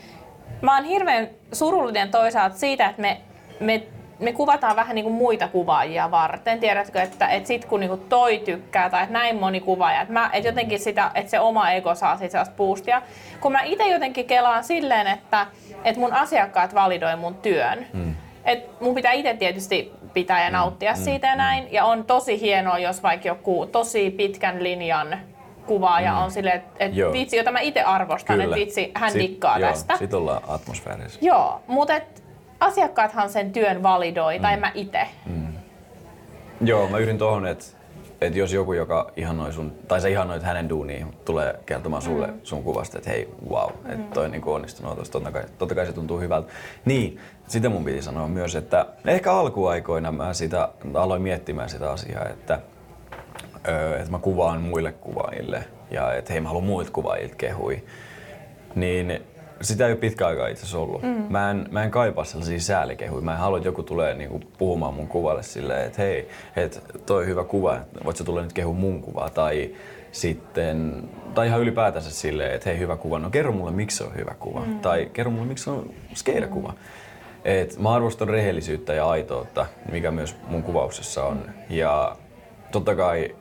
[0.62, 3.20] mä oon hirveän surullinen toisaalta siitä, että me,
[3.60, 3.82] me,
[4.18, 6.60] me kuvataan vähän niin kuin muita kuvaajia varten.
[6.60, 10.12] Tiedätkö, että, että sit kun niin kuin toi tykkää tai että näin moni kuvaaja, että,
[10.12, 13.02] mä, että jotenkin sitä, että se oma ego saa siitä sellaista boostia.
[13.40, 15.46] Kun mä itse jotenkin kelaan silleen, että,
[15.84, 17.86] että mun asiakkaat validoi mun työn.
[17.92, 18.14] Hmm.
[18.44, 21.72] Et mun pitää itse tietysti pitää ja nauttia mm, siitä ja näin.
[21.72, 25.18] Ja on tosi hienoa, jos vaikka joku tosi pitkän linjan
[25.66, 29.58] kuvaaja on silleen, että et vitsi, jota mä itse arvostan, että vitsi, hän Sit- dikkaa
[29.58, 29.96] joo, tästä.
[29.96, 31.18] Sit ollaan atmosfäärissä.
[31.22, 32.22] Joo, mutta et
[32.60, 35.06] asiakkaathan sen työn validoi, tai mä itse.
[36.60, 37.64] Joo, mä yhdyn tohon, että
[38.20, 42.40] et jos joku, joka ihannoi sun, tai sä ihannoit hänen duuniin, tulee kertomaan sulle Mm.
[42.42, 45.92] sun kuvasta, että hei, wow, että toi on niinku onnistunut totta kai, totta kai se
[45.92, 46.52] tuntuu hyvältä.
[46.84, 52.24] Niin, sitä mun piti sanoa myös, että ehkä alkuaikoina mä sitä aloin miettimään sitä asiaa,
[52.28, 52.58] että,
[53.98, 57.82] että mä kuvaan muille kuvaajille ja että hei, mä haluan muilta kuvaajilta kehui.
[58.74, 59.22] Niin
[59.60, 61.02] sitä ei ole pitkä aikaa itse asiassa ollut.
[61.02, 61.26] Mm.
[61.28, 63.22] Mä, en, mä en kaipaa sellaisia säälikehuja.
[63.22, 67.26] Mä en halua, että joku tulee niinku puhumaan mun kuvalle silleen, että hei, et toi
[67.26, 69.30] hyvä kuva, voit sä tulla nyt kehu mun kuvaa.
[69.30, 69.70] Tai
[70.12, 74.14] sitten, tai ihan ylipäätänsä silleen, että hei hyvä kuva, no kerro mulle miksi se on
[74.14, 74.60] hyvä kuva.
[74.60, 74.80] Mm.
[74.80, 76.74] Tai kerro mulle miksi se on skeidakuva.
[77.44, 81.44] Et mä arvostan rehellisyyttä ja aitoutta, mikä myös mun kuvauksessa on.
[81.70, 82.16] Ja
[82.70, 83.36] totta kai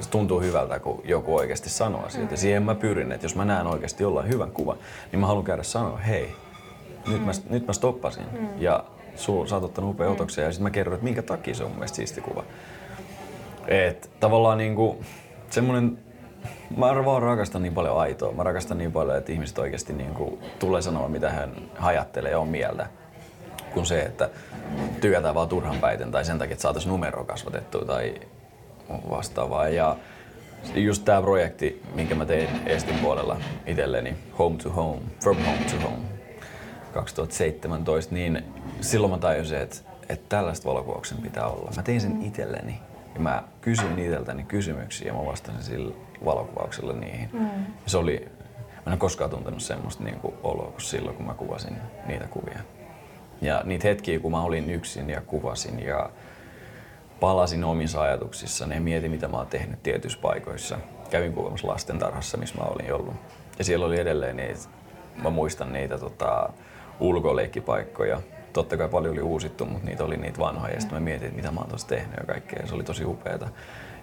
[0.00, 2.30] se tuntuu hyvältä, kun joku oikeasti sanoo asiat.
[2.30, 4.76] Ja siihen mä pyrin, että jos mä näen oikeasti jollain hyvän kuvan,
[5.12, 6.34] niin mä haluan käydä sanoa, hei,
[7.06, 8.24] nyt mä, nyt mä stoppasin.
[8.58, 8.84] Ja
[9.16, 11.70] sul, sä oot ottanut upea otoksia ja sitten mä kerron, että minkä takia se on
[11.70, 12.44] mun mielestä siisti kuva.
[13.68, 15.04] Et tavallaan niinku
[15.50, 15.98] semmonen
[16.76, 18.32] Mä vaan rakastan niin paljon aitoa.
[18.32, 22.38] Mä rakastan niin paljon, että ihmiset oikeasti niin kuin tulee sanoa, mitä hän ajattelee ja
[22.38, 22.86] on mieltä.
[23.74, 24.30] Kun se, että
[25.00, 28.14] tykätään vaan turhan päiten tai sen takia, että saataisiin numero kasvatettua tai
[28.88, 29.68] vastaavaa.
[29.68, 29.96] Ja
[30.74, 35.80] just tämä projekti, minkä mä tein Estin puolella itselleni, Home to Home, From Home to
[35.82, 36.04] Home,
[36.92, 38.44] 2017, niin
[38.80, 39.76] silloin mä tajusin, että,
[40.08, 41.70] että tällaista valokuvauksen pitää olla.
[41.76, 42.80] Mä tein sen itselleni
[43.14, 47.28] ja mä kysyin itseltäni kysymyksiä ja mä vastasin sillä valokuvauksella niihin.
[47.32, 47.48] Mm.
[47.86, 48.28] se oli,
[48.86, 51.76] mä en koskaan tuntenut semmoista niin kuin oloa kuin silloin, kun mä kuvasin
[52.06, 52.58] niitä kuvia.
[53.42, 56.10] Ja niitä hetkiä, kun mä olin yksin ja kuvasin ja
[57.24, 60.78] palasin omissa ajatuksissa ja mietin, mitä mä oon tehnyt tietyissä paikoissa.
[61.10, 63.14] Kävin kuvaamassa lastentarhassa, missä mä olin ollut.
[63.58, 64.60] Ja siellä oli edelleen niitä,
[65.22, 66.48] mä muistan niitä tota,
[67.00, 68.20] ulkoleikkipaikkoja.
[68.52, 70.74] Totta kai paljon oli uusittu, mutta niitä oli niitä vanhoja.
[70.74, 72.58] Ja sitten mä mietin, että mitä mä oon tuossa tehnyt ja kaikkea.
[72.62, 73.48] Ja se oli tosi upeeta.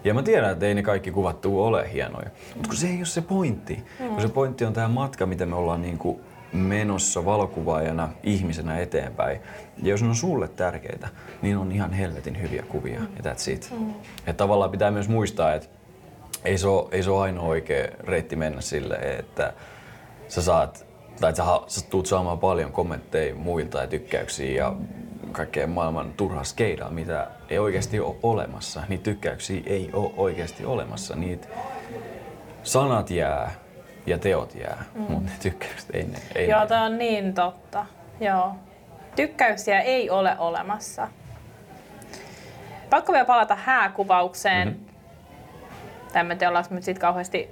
[0.04, 2.30] Ja mä tiedän, että ei ne kaikki kuvat tuu ole hienoja.
[2.56, 3.84] Mutta kun se ei ole se pointti.
[4.00, 4.08] Mm.
[4.08, 6.22] Kun se pointti on tämä matka, mitä me ollaan niinku
[6.54, 9.40] menossa valokuvaajana, ihmisenä eteenpäin.
[9.84, 11.08] Ja jos ne on sulle tärkeitä,
[11.42, 13.00] niin on ihan helvetin hyviä kuvia.
[13.00, 13.08] Mm.
[13.24, 13.74] Ja that's it.
[13.80, 13.94] Mm.
[14.28, 15.68] Et tavallaan pitää myös muistaa, että
[16.46, 19.54] ei se ole, ei se ole ainoa oikea reitti mennä sille, että
[20.28, 20.86] sä saat
[21.22, 24.76] tai että sä, sä tuut saamaan paljon kommentteja muilta ja tykkäyksiä ja
[25.32, 28.84] kaikkea maailman turhaa skeidaa, mitä ei oikeasti ole olemassa.
[28.90, 31.16] Niitä tykkäyksiä ei ole oikeasti olemassa.
[31.16, 31.48] Niitä
[32.64, 33.52] sanat jää
[34.06, 35.02] ja teot jää, mm.
[35.02, 36.20] mutta ne tykkäykset ei ne.
[36.36, 37.86] Ei Joo, tämä on niin totta.
[38.20, 38.56] Joo.
[39.16, 41.08] Tykkäyksiä ei ole olemassa.
[42.90, 44.68] Pakko vielä palata hääkuvaukseen.
[44.68, 44.86] Mm-hmm.
[46.14, 47.50] Tämä ollaan nyt sitten kauheasti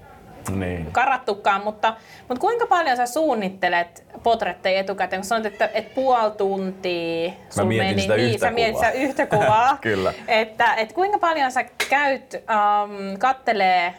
[0.56, 0.91] niin.
[0.91, 1.95] karattukaan, mutta,
[2.28, 7.89] mutta kuinka paljon sä suunnittelet potretteja etukäteen, kun sanoit, että, että puoli tuntia Mä mietin
[7.89, 9.78] meni, sitä niin, yhtä sä mietit sitä yhtä kuvaa.
[9.82, 10.14] Kyllä.
[10.28, 13.93] Että, että kuinka paljon sä käyt, um, kattelee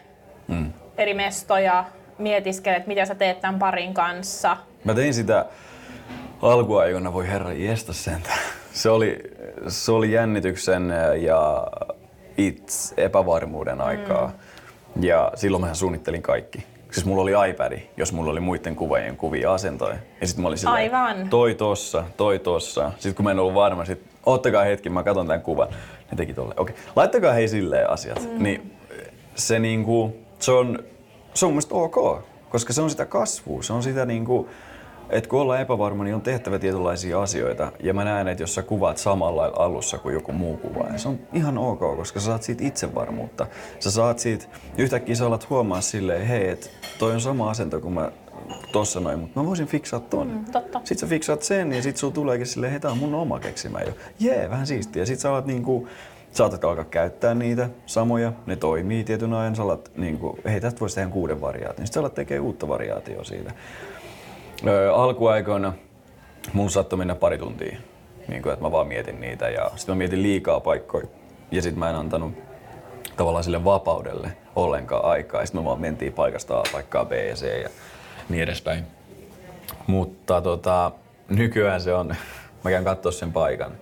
[0.48, 0.72] mm.
[0.98, 1.84] eri mestoja,
[2.20, 4.56] mietiskelet, mitä sä teet tämän parin kanssa?
[4.84, 5.46] Mä tein sitä
[6.42, 7.92] alkuaikoina, voi herra jestä.
[8.72, 9.18] Se oli,
[9.68, 11.66] se oli jännityksen ja
[12.36, 14.26] itse epävarmuuden aikaa.
[14.26, 14.50] Mm
[15.00, 16.64] ja silloin mä suunnittelin kaikki.
[16.90, 19.96] Siis mulla oli iPad, jos mulla oli muiden kuvaajien kuvia asentoja.
[20.20, 21.28] Ja sitten mä olin silleen, Aivan.
[21.28, 22.92] toi tossa, toi tossa.
[22.94, 25.68] Sitten kun mä en ollut varma, sit ottakaa hetki, mä katson tämän kuvan.
[26.10, 26.54] Ne teki tolle.
[26.56, 26.92] Okei, okay.
[26.96, 28.22] laittakaa hei silleen asiat.
[28.22, 28.42] Mm.
[28.42, 28.76] Niin
[29.34, 30.78] se niinku, se on,
[31.40, 34.48] se on mun ok, koska se on sitä kasvua, se on sitä niinku,
[35.10, 37.72] että kun ollaan epävarma, niin on tehtävä tietynlaisia asioita.
[37.82, 41.18] Ja mä näen, että jos sä kuvaat samalla alussa kuin joku muu kuva, se on
[41.32, 43.46] ihan ok, koska sä saat siitä itsevarmuutta.
[43.78, 44.44] Sä saat siitä,
[44.78, 46.66] yhtäkkiä sä alat huomaa silleen, hei, että
[46.98, 48.12] toi on sama asento kuin mä
[48.72, 50.30] tossa noin, mutta mä voisin fiksaa ton.
[50.30, 50.78] Mm, totta.
[50.78, 53.80] Sitten sä fiksaat sen ja sit sulla tuleekin silleen, hei tää on mun oma keksimä
[53.80, 53.92] jo.
[54.20, 55.06] Jee, vähän siistiä.
[55.06, 55.88] Sit sä alat niinku,
[56.30, 60.94] saatat alkaa käyttää niitä samoja, ne toimii tietyn ajan, sä alat niinku, hei tästä voisi
[60.94, 61.76] tehdä kuuden variaation.
[61.86, 63.52] Sitten sä alat tekee uutta variaatioa siitä.
[64.66, 65.72] Öö, alkuaikoina
[66.52, 67.76] mun saattoi mennä pari tuntia,
[68.28, 71.06] niin kuin, että mä vaan mietin niitä ja sitten mä mietin liikaa paikkoja
[71.50, 72.32] ja sitten mä en antanut
[73.16, 75.46] tavallaan sille vapaudelle ollenkaan aikaa.
[75.46, 77.68] Sitten me vaan mentiin paikasta A paikkaa B ja C ja
[78.28, 78.84] niin edespäin.
[79.86, 80.92] Mutta tota,
[81.28, 82.08] nykyään se on,
[82.64, 83.72] mä käyn katsoa sen paikan.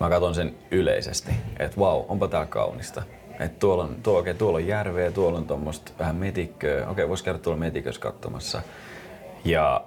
[0.00, 3.02] Mä katson sen yleisesti, että vau, wow, onpa tää kaunista.
[3.40, 6.74] Että tuolla on, tuo, okay, tuolla on järveä, tuolla on tuommoista vähän metikköä.
[6.74, 8.62] Okei, okay, vois käydä tuolla metikössä katsomassa.
[9.44, 9.84] Ja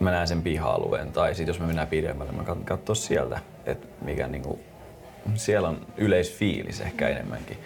[0.00, 4.28] mä näen sen piha-alueen tai sitten jos me mennään pidemmälle, mä katson sieltä, että mikä
[4.28, 4.60] niinku,
[5.34, 7.58] siellä on yleisfiilis ehkä enemmänkin.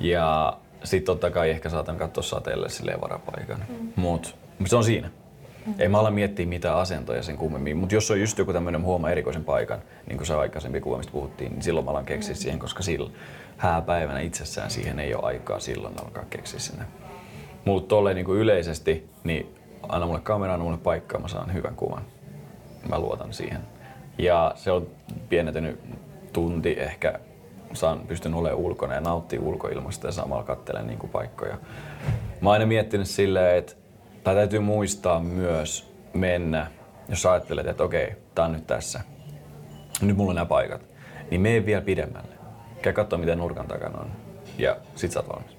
[0.00, 3.64] Ja sitten totta kai ehkä saatan katsoa sateelle silleen varapaikan.
[3.68, 3.92] Mm.
[3.96, 4.36] Mut
[4.66, 5.10] se on siinä.
[5.66, 5.74] Mm.
[5.78, 9.10] Ei mä ala miettiä mitään asentoja sen kummemmin, mutta jos on just joku tämmöinen huoma
[9.10, 12.38] erikoisen paikan, niin kuin se aikaisempi kuva, mistä puhuttiin, niin silloin mä alan keksiä mm.
[12.38, 13.10] siihen, koska sillä
[13.56, 16.84] hääpäivänä itsessään siihen ei ole aikaa silloin alkaa keksiä sinne.
[17.64, 19.54] Mutta tolleen niin kuin yleisesti, niin
[19.88, 22.02] anna mulle kamera, anna mulle paikkaa, mä saan hyvän kuvan.
[22.88, 23.60] Mä luotan siihen.
[24.18, 24.86] Ja se on
[25.28, 25.80] pienentynyt
[26.32, 27.20] tunti ehkä,
[27.72, 31.58] saan, pystyn olemaan ulkona ja nauttii ulkoilmasta ja samalla katselen niin kuin paikkoja.
[32.40, 33.74] Mä oon aina miettinyt silleen, että
[34.28, 36.66] tää täytyy muistaa myös mennä,
[37.08, 39.00] jos ajattelet, että okei, tää on nyt tässä.
[40.02, 40.80] Nyt mulla on nämä paikat.
[41.30, 42.34] Niin mene vielä pidemmälle.
[42.82, 44.10] Käy katsoa, mitä nurkan takana on.
[44.58, 45.56] Ja sit sä oot valmis.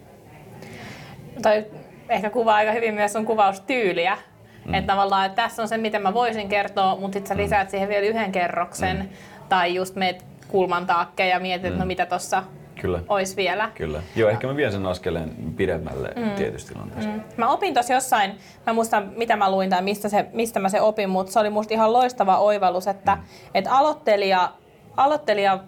[1.42, 1.66] Tai
[2.10, 4.18] ehkä kuvaa aika hyvin myös sun kuvaustyyliä.
[4.66, 4.74] Mm.
[4.74, 7.42] Että tavallaan, että tässä on se, miten mä voisin kertoa, mutta sitten sä mm.
[7.42, 8.98] lisäät siihen vielä yhden kerroksen.
[8.98, 9.10] Mm.
[9.50, 11.68] Tai just meet kulman taakke ja mietit, mm.
[11.68, 12.44] että no mitä tuossa
[12.82, 13.00] Kyllä.
[13.08, 13.72] olisi vielä.
[13.76, 14.04] Kyllä.
[14.16, 16.32] Joo, ehkä mä vien sen askeleen pidemmälle mm.
[16.32, 17.10] tietysti tilanteessa.
[17.10, 17.22] Mm.
[17.38, 18.32] Mä opin tuossa jossain,
[18.68, 21.50] mä muistan mitä mä luin tai mistä, se, mistä mä se opin, mutta se oli
[21.50, 23.22] musta ihan loistava oivallus, että mm.
[23.54, 24.52] et aloittelija,
[24.98, 25.60] aloittelija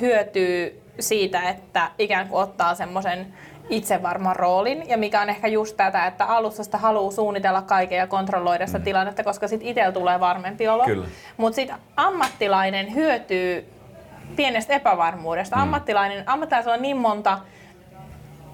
[0.00, 3.34] hyötyy siitä, että ikään kuin ottaa semmoisen
[3.70, 8.06] itsevarman roolin ja mikä on ehkä just tätä, että alussa sitä haluaa suunnitella kaiken ja
[8.06, 8.84] kontrolloida sitä mm.
[8.84, 10.84] tilannetta, koska sitten itsellä tulee varmempi olo.
[11.36, 13.73] Mutta sitten ammattilainen hyötyy
[14.36, 15.56] pienestä epävarmuudesta.
[15.56, 15.62] Mm.
[15.62, 17.38] Ammattilainen, ammattilaisella on niin monta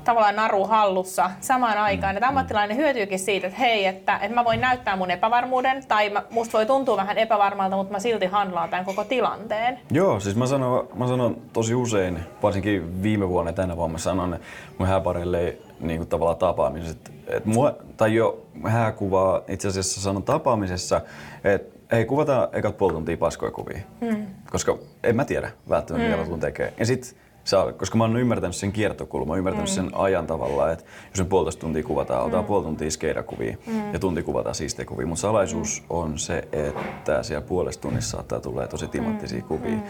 [0.05, 2.15] tavallaan naru hallussa samaan aikaan.
[2.15, 2.17] Mm.
[2.17, 6.23] Että ammattilainen hyötyykin siitä, että hei, että, että mä voin näyttää mun epävarmuuden, tai mä,
[6.31, 9.79] musta voi tuntua vähän epävarmalta, mutta mä silti handlaan tämän koko tilanteen.
[9.91, 14.39] Joo, siis mä sanon, mä sanon tosi usein, varsinkin viime vuonna tänä vuonna, mä sanon
[14.79, 17.13] mun hääparille niin kuin tavallaan tapaamiset.
[17.27, 21.01] Et mua, tai jo hääkuvaa itse asiassa sanon tapaamisessa,
[21.45, 23.79] että ei kuvata ekat puoli tuntia paskoja kuvia.
[24.01, 24.27] Mm.
[24.51, 26.11] Koska en mä tiedä välttämättä, mm.
[26.11, 26.75] mitä mä tulen tekemään.
[26.79, 29.75] Ja sit saa, koska mä oon ymmärtänyt sen kiertokulman, ymmärtänyt mm.
[29.75, 32.49] sen ajan tavalla, että jos me puolitoista tuntia kuvataan, otetaan mm.
[32.49, 33.93] puoli tuntia skeidakuvia mm.
[33.93, 35.07] ja tunti kuvataan siistejä kuvia.
[35.07, 35.87] Mutta salaisuus mm.
[35.91, 39.49] on se, että siellä puolesta tunnissa saattaa tulla tosi timattisia mm.
[39.49, 39.71] kuvia.
[39.71, 39.83] Mm.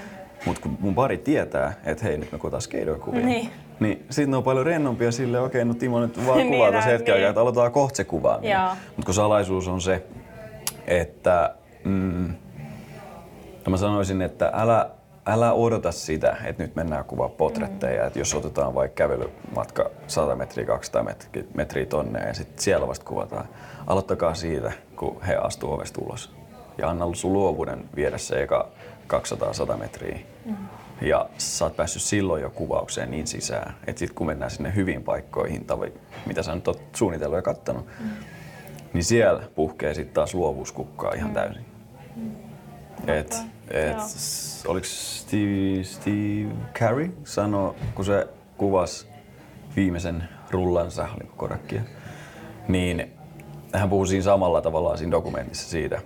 [0.47, 4.37] Mutta kun mun pari tietää, että hei nyt me kuvataan skeidoja niin, niin sitten ne
[4.37, 7.15] on paljon rennompia sille, okei, okay, no Timo nyt vaan niin, kuvaa tässä hetken niin.
[7.15, 8.59] aikaa, että aloitetaan kohta se kuvaaminen.
[8.87, 10.03] Mutta kun salaisuus on se,
[10.87, 11.55] että
[11.85, 12.35] mm,
[13.69, 14.91] mä sanoisin, että älä
[15.27, 18.07] älä odota sitä, että nyt mennään kuvaa potretteja, mm.
[18.07, 23.05] että jos otetaan vaikka kävelymatka 100 metriä, 200 metriä, metriä tonne ja sitten siellä vasta
[23.05, 23.49] kuvataan.
[23.87, 26.33] Aloittakaa siitä, kun he astuu ovesta ulos.
[26.79, 28.69] Ja anna sun luovuuden viedä se eka
[29.75, 30.19] 200-100 metriä.
[30.45, 30.57] Mm.
[31.01, 35.03] Ja sä oot päässyt silloin jo kuvaukseen niin sisään, että sit kun mennään sinne hyviin
[35.03, 35.93] paikkoihin, tai
[36.27, 38.11] mitä sä nyt oot suunnitellut ja kattonut, mm.
[38.93, 41.35] niin siellä puhkee sitten taas luovuuskukkaa ihan mm.
[41.35, 41.70] täysin.
[43.07, 43.37] Et,
[43.71, 43.97] et,
[44.67, 49.07] oliko Steve, Steve Carey sano, kun se kuvasi
[49.77, 51.83] viimeisen rullansa, oliko Kodakia,
[52.69, 53.13] niin
[53.75, 56.03] hän puhui siinä samalla tavalla siinä dokumentissa siitä.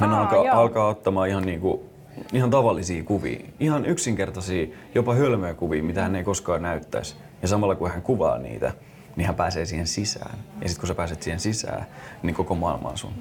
[0.00, 1.90] Hän Aa, alkaa, alkaa ottamaan ihan, niinku,
[2.32, 7.16] ihan tavallisia kuvia, ihan yksinkertaisia, jopa hölmöjä kuvia, mitä hän ei koskaan näyttäisi.
[7.42, 8.72] Ja samalla kun hän kuvaa niitä,
[9.16, 10.38] niin hän pääsee siihen sisään.
[10.62, 11.86] Ja sitten kun sä pääset siihen sisään,
[12.22, 13.12] niin koko maailma on sun.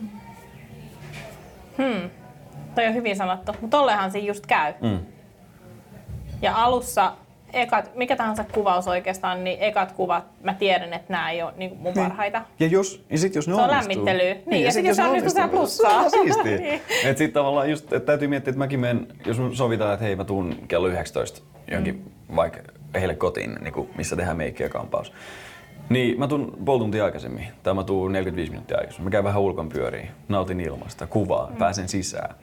[1.77, 2.09] Hmm.
[2.79, 4.73] Toi on hyvin sanottu, mutta tollehan siinä just käy.
[4.81, 4.99] Mm.
[6.41, 7.13] Ja alussa
[7.53, 11.77] ekat, mikä tahansa kuvaus oikeastaan, niin ekat kuvat, mä tiedän, että nämä ei ole niin
[11.77, 12.41] mun parhaita.
[12.59, 14.33] Ja, jos, ja sit jos ne se on lämmittelyä.
[14.33, 16.09] Niin, niin, ja, ja sit, jos, jos onnistuu, se on plussaa.
[16.09, 16.57] Se on siistiä.
[16.67, 16.81] niin.
[17.03, 20.23] Et sit tavallaan just, että täytyy miettiä, että mäkin menen, jos sovitaan, että hei mä
[20.23, 22.35] tuun kello 19 johonkin mm.
[22.35, 22.59] vaikka
[22.95, 25.13] heille kotiin, niin kuin, missä tehdään meikki ja kampaus.
[25.89, 29.05] Niin, mä tuun puoli tuntia aikaisemmin, tai mä tuun 45 minuuttia aikaisemmin.
[29.05, 31.55] Mä käyn vähän ulkon pyöriin, nautin ilmasta, kuvaa, mm.
[31.55, 32.35] pääsen sisään.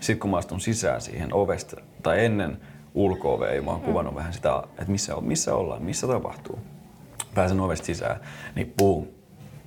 [0.00, 2.60] Sitten kun mä astun sisään siihen ovesta, tai ennen
[2.94, 3.86] ulko ja mä oon mm.
[3.86, 6.58] kuvannut vähän sitä, että missä, missä ollaan, missä tapahtuu.
[7.34, 8.20] Pääsen ovesta sisään,
[8.54, 9.04] niin boom,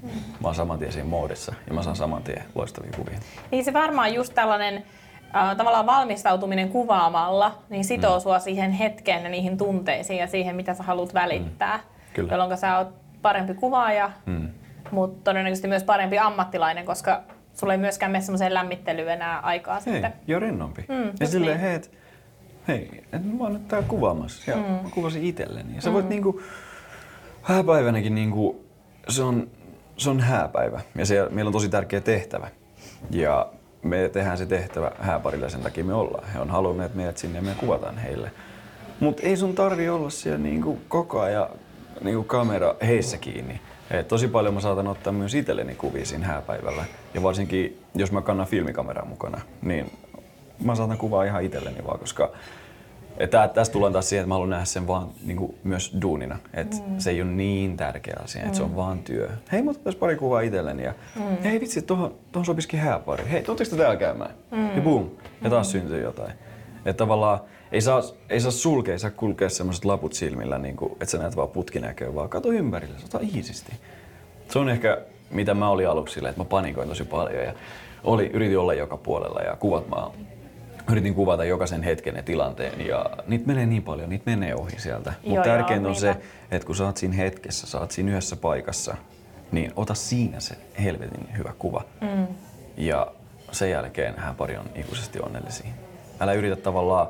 [0.02, 0.10] mm.
[0.10, 3.20] mä oon saman tien siinä moodissa ja mä saan saman tien loistavia kuvia.
[3.52, 4.84] Niin se varmaan just tällainen
[5.36, 8.22] äh, tavallaan valmistautuminen kuvaamalla, niin sitoo mm.
[8.22, 11.78] sua siihen hetkeen ja niihin tunteisiin ja siihen, mitä sä haluat välittää.
[11.78, 11.84] Mm.
[12.14, 12.34] Kyllä.
[12.34, 12.88] Jolloin sä oot
[13.22, 14.50] parempi kuvaaja, mm.
[14.92, 17.24] mutta todennäköisesti myös parempi ammattilainen, koska
[17.54, 20.14] sulla ei myöskään mene semmoiseen lämmittelyyn enää aikaa hei, sitten.
[20.28, 20.86] jo rennompi.
[20.88, 21.68] Mm, ja silleen, niin.
[21.68, 21.91] hei, et,
[22.68, 24.64] hei, et mä oon nyt täällä kuvaamassa ja mm.
[24.64, 25.76] mä kuvasin itselleni.
[25.76, 25.93] Ja sä mm.
[25.93, 26.41] voit niinku,
[27.41, 28.66] hääpäivänäkin niinku,
[29.10, 29.47] se on,
[29.97, 32.47] se on hääpäivä ja se, meillä on tosi tärkeä tehtävä.
[33.12, 33.49] Ja
[33.84, 36.28] me tehdään se tehtävä hääparille sen takia me ollaan.
[36.28, 38.32] He on halunneet meidät sinne ja me kuvataan heille.
[38.99, 41.47] Mutta ei sun tarvi olla siellä niinku koko ajan
[42.01, 43.62] niinku kamera heissä kiinni.
[43.92, 46.86] Et tosi paljon mä saatan ottaa myös itselleni kuvia siinä hääpäivällä.
[47.14, 49.92] Ja varsinkin jos mä kannan filmikameraa mukana, niin
[50.64, 52.32] mä saatan kuvaa ihan itselleni vaan, koska
[53.18, 56.38] että tästä tullaan taas siihen, että mä haluan nähdä sen vaan niin kuin myös duunina.
[56.54, 57.00] Että mm.
[57.00, 58.58] se ei ole niin tärkeä asia, että mm.
[58.58, 58.76] se on mm.
[58.76, 59.30] vaan työ.
[59.52, 61.38] Hei, mä otan pari kuvaa itselleni ja mm.
[61.44, 63.24] hei vitsi, tuohon, tuohon sopisikin hääpari.
[63.32, 64.32] Hei, tuutteko te täällä käymään?
[64.52, 64.76] Mm.
[64.76, 65.10] Ja boom,
[65.42, 65.72] ja taas mm.
[65.72, 66.34] syntyy jotain.
[66.86, 67.40] Että tavallaan
[67.74, 71.18] ei saa, ei saa sulkea, ei saa kulkea semmoiset laput silmillä, niin kuin, että sä
[71.18, 73.72] näet vaan putkinäköä, vaan kato ympärille, ota iisisti.
[74.50, 75.02] Se on ehkä
[75.34, 77.54] mitä mä olin aluksi silleen, että mä panikoin tosi paljon ja
[78.04, 80.08] oli, yritin olla joka puolella ja kuvat mä
[80.92, 85.14] yritin kuvata jokaisen hetken ja tilanteen ja niitä menee niin paljon, niitä menee ohi sieltä.
[85.26, 86.16] Mutta tärkeintä on se,
[86.52, 88.96] että kun sä oot siinä hetkessä, sä oot siinä yhdessä paikassa,
[89.52, 91.84] niin ota siinä se helvetin hyvä kuva.
[92.02, 92.28] Mm.
[92.78, 93.08] Ja
[93.52, 95.70] sen jälkeen hän pari on ikuisesti onnellisia.
[96.20, 97.08] Älä yritä tavallaan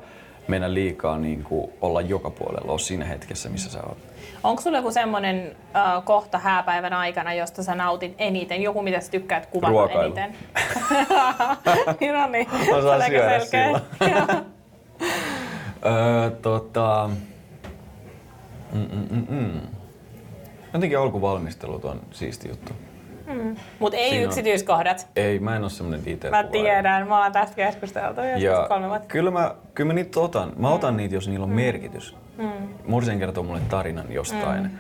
[0.48, 3.98] mennä liikaa niin kuin olla joka puolella, ole siinä hetkessä, missä sä oot.
[4.44, 8.62] Onko sulla joku semmoinen äh, kohta hääpäivän aikana, josta sä nautit eniten?
[8.62, 10.04] Joku, mitä sä tykkäät kuvata Ruokailu.
[10.04, 10.36] eniten?
[12.14, 13.82] no niin, Osaan syödä selkeä.
[15.86, 17.10] Öö, tota...
[18.74, 19.62] Mm-mm-mm.
[20.74, 22.74] Jotenkin alkuvalmistelut on siisti juttu.
[23.80, 25.08] Mut ei Siinä on- yksityiskohdat.
[25.16, 28.88] Ei, mä en oo semmonen detail Mä tiedän, me ollaan tästä keskusteltu jo Ja kolme
[28.90, 29.08] vuotta.
[29.08, 30.54] kyllä mä, kyllä mä niitä otan.
[30.58, 32.16] Mä otan niitä, jos niillä on merkitys.
[32.38, 32.52] Mm.
[32.88, 34.72] Morsen kertoo mulle tarinan jostain,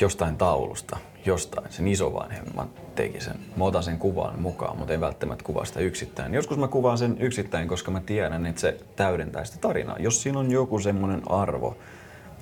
[0.00, 1.72] jostain taulusta, jostain.
[1.72, 3.34] Sen isovanhemmat teki sen.
[3.56, 6.34] Mä otan sen kuvan mukaan, mutta en välttämättä kuvaa sitä yksittäin.
[6.34, 9.96] Joskus mä kuvaan sen yksittäin, koska mä tiedän, että se täydentää sitä tarinaa.
[9.98, 11.76] Jos siinä on joku semmoinen arvo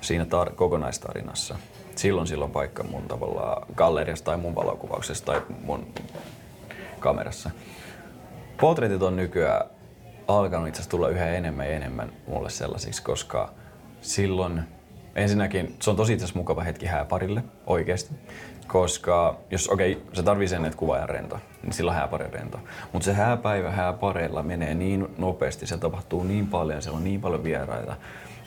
[0.01, 1.57] siinä tar- kokonaistarinassa,
[2.01, 5.86] silloin silloin paikka mun tavallaan galleriassa tai mun valokuvauksessa tai mun
[7.01, 7.51] kamerassa.
[8.61, 9.66] Portretit on nykyään
[10.28, 13.53] alkanut itse tulla yhä enemmän ja enemmän mulle sellaisiksi, koska
[14.01, 14.62] silloin
[15.14, 18.14] ensinnäkin se on tosi itse mukava hetki hääparille oikeasti.
[18.66, 22.61] Koska jos okei, okay, se tarvii sen, että kuvaaja rento, niin silloin hääpari rento.
[22.92, 27.44] Mutta se hääpäivä hääpareilla menee niin nopeasti, se tapahtuu niin paljon, siellä on niin paljon
[27.44, 27.96] vieraita,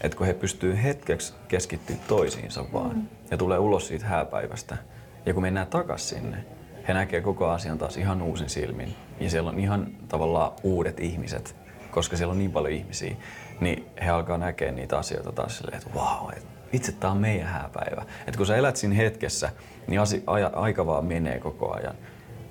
[0.03, 4.77] että kun he pystyy hetkeksi keskittyä toisiinsa vaan ja tulee ulos siitä hääpäivästä,
[5.25, 6.45] ja kun mennään takaisin sinne,
[6.87, 8.95] he näkee koko asian taas ihan uusin silmin.
[9.19, 11.55] Ja siellä on ihan tavallaan uudet ihmiset,
[11.91, 13.15] koska siellä on niin paljon ihmisiä,
[13.61, 16.33] niin he alkaa näkeä niitä asioita taas silleen, että vau, wow,
[16.73, 18.05] itse tää on meidän hääpäivä.
[18.27, 19.49] Et kun sä elät siinä hetkessä,
[19.87, 21.95] niin asi, aja, aika vaan menee koko ajan.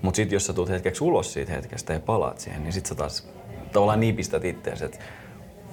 [0.03, 2.95] Mutta sitten jos sä tulet hetkeksi ulos siitä hetkestä ja palaat siihen, niin sit sä
[2.95, 3.29] taas
[3.73, 4.99] tavallaan niipistät itseäsi, että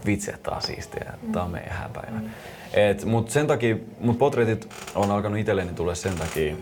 [0.05, 2.19] vitsi, että tää on siistiä, tää on meidän hääpäivä.
[2.73, 6.55] Et, mut sen takia, mut portretit on alkanut itselleni tulla sen takia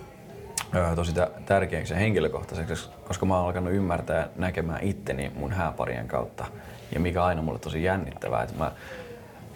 [0.75, 6.07] ö, tosi tä- tärkeäksi ja henkilökohtaiseksi, koska mä oon alkanut ymmärtää näkemään itteni mun hääparien
[6.07, 6.45] kautta.
[6.93, 8.71] Ja mikä aina mulle tosi jännittävää, että mä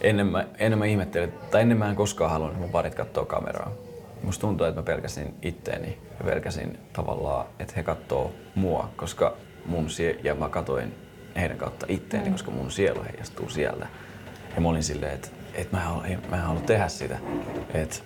[0.00, 3.24] ennen mä, ennen mä ihmettelin, tai ennen mä en koskaan halunnut, että mun parit katsoo
[3.24, 3.72] kameraa.
[4.22, 9.34] Musta tuntuu, että mä pelkäsin itteeni ja pelkäsin tavallaan, että he katsoo mua, koska
[9.66, 10.94] mun sie- ja mä katoin
[11.36, 13.86] heidän kautta itteeni, koska mun sielu heijastuu sieltä.
[14.54, 15.82] Ja mä olin silleen, että, että mä,
[16.30, 17.18] mä en halua tehdä sitä.
[17.74, 17.96] Että,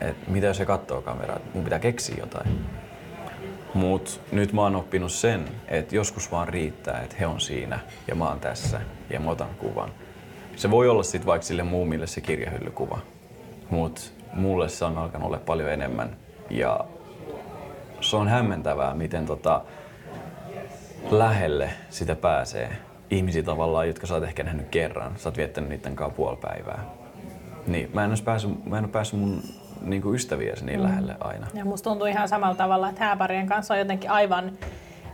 [0.00, 2.66] että mitä jos he katsoo kameraa, mun pitää keksiä jotain.
[3.74, 8.14] Mut nyt mä oon oppinut sen, että joskus vaan riittää, että he on siinä ja
[8.14, 9.90] mä oon tässä ja mä otan kuvan.
[10.56, 12.98] Se voi olla sit vaikka sille muumille se kirjahyllykuva,
[13.70, 16.16] mut mulle se on alkanut olla paljon enemmän
[16.50, 16.80] ja
[18.00, 19.62] se on hämmentävää, miten tota,
[21.10, 22.70] lähelle sitä pääsee
[23.10, 25.12] ihmisiä tavallaan, jotka sä oot ehkä nähnyt kerran.
[25.16, 26.84] Sä oot viettänyt niiden kanssa puoli päivää.
[27.66, 29.42] Niin, mä en ole päässyt, mä en ole päässyt mun
[29.82, 31.46] niin kuin ystäviäsi niin lähelle aina.
[31.54, 34.52] Ja musta tuntuu ihan samalla tavalla, että hääparien kanssa on jotenkin aivan...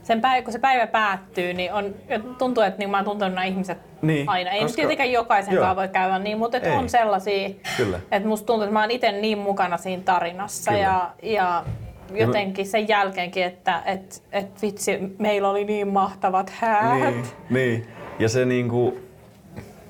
[0.02, 1.94] Sen päivä, kun se päivä päättyy, niin on,
[2.38, 4.50] tuntuu, että niin mä oon tuntenut nämä ihmiset Niin, aina.
[4.50, 6.72] Ei koska- tietenkään jokaisen kanssa voi käydä niin, mutta et Ei.
[6.72, 8.00] on sellaisia, Kyllä.
[8.12, 10.82] että musta tuntuu, että mä oon itse niin mukana siinä tarinassa Kyllä.
[10.82, 11.64] ja, ja
[12.12, 17.14] jotenkin sen jälkeenkin, että et, et vitsi, meillä oli niin mahtavat häät.
[17.14, 17.86] Niin, niin.
[18.18, 18.98] Ja se niinku,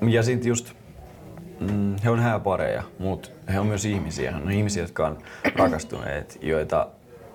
[0.01, 0.73] ja sit just,
[1.59, 4.31] mm, he on hääpareja, mutta he on myös ihmisiä.
[4.31, 5.17] He on ihmisiä, jotka on
[5.55, 6.87] rakastuneet, joita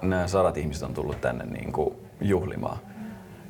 [0.03, 2.79] nämä sadat ihmiset on tullut tänne niinku juhlimaan.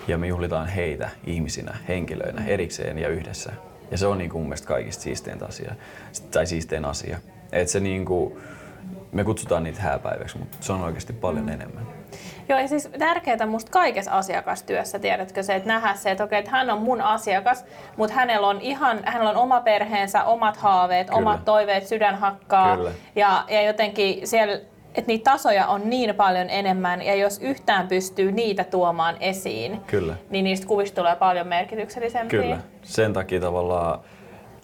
[0.09, 3.53] Ja me juhlitaan heitä ihmisinä, henkilöinä, erikseen ja yhdessä.
[3.91, 5.75] Ja se on niinku mun mielestä kaikista siisteintä asia,
[6.31, 7.19] tai siistein asia.
[7.53, 8.39] Et se niinku,
[9.13, 11.87] me kutsutaan niitä hääpäiväksi, mutta se on oikeasti paljon enemmän.
[12.49, 16.51] Joo, ja siis tärkeää musta kaikessa asiakastyössä, tiedätkö se, että nähdä se, että okei, että
[16.51, 17.65] hän on mun asiakas,
[17.97, 21.19] mutta hänellä on ihan, hänellä on oma perheensä, omat haaveet, Kyllä.
[21.19, 22.77] omat toiveet, sydän hakkaa.
[22.77, 22.91] Kyllä.
[23.17, 24.55] Ja, ja jotenkin siellä,
[24.95, 30.15] että niitä tasoja on niin paljon enemmän, ja jos yhtään pystyy niitä tuomaan esiin, Kyllä.
[30.31, 32.41] niin niistä kuvista tulee paljon merkityksellisempiä.
[32.41, 32.59] Kyllä.
[32.83, 34.01] Sen takia tavallaan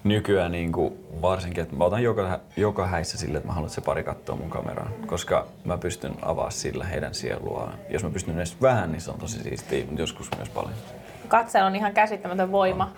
[0.09, 3.75] nykyään niin kuin varsinkin, että mä otan joka, joka häissä sille, että mä haluan, että
[3.75, 7.75] se pari katsoa mun kameraan, koska mä pystyn avaa sillä heidän sieluaan.
[7.89, 10.75] Jos mä pystyn edes vähän, niin se on tosi siistiä, mutta joskus myös paljon.
[11.29, 12.93] Katseella on ihan käsittämätön voima.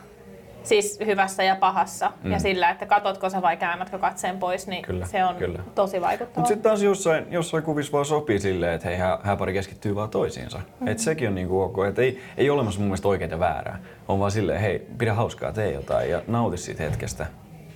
[0.63, 2.13] Siis hyvässä ja pahassa.
[2.23, 2.33] Mm.
[2.33, 5.59] Ja sillä, että katotko sä vai käännätkö katseen pois, niin Kyllä, se on kyllä.
[5.75, 6.41] tosi vaikuttavaa.
[6.41, 10.11] Mutta sitten taas jossain, jossain kuvissa vaan sopii silleen, että hei, hää, hääpari keskittyy vaan
[10.11, 10.59] toisiinsa.
[10.59, 10.89] Mm-hmm.
[10.89, 11.77] Et sekin on niinku ok.
[11.89, 13.79] Et ei, ei ole olemassa mun mielestä oikein ja väärää.
[14.09, 17.27] On vaan silleen, hei, pidä hauskaa, tee jotain ja nauti siitä hetkestä.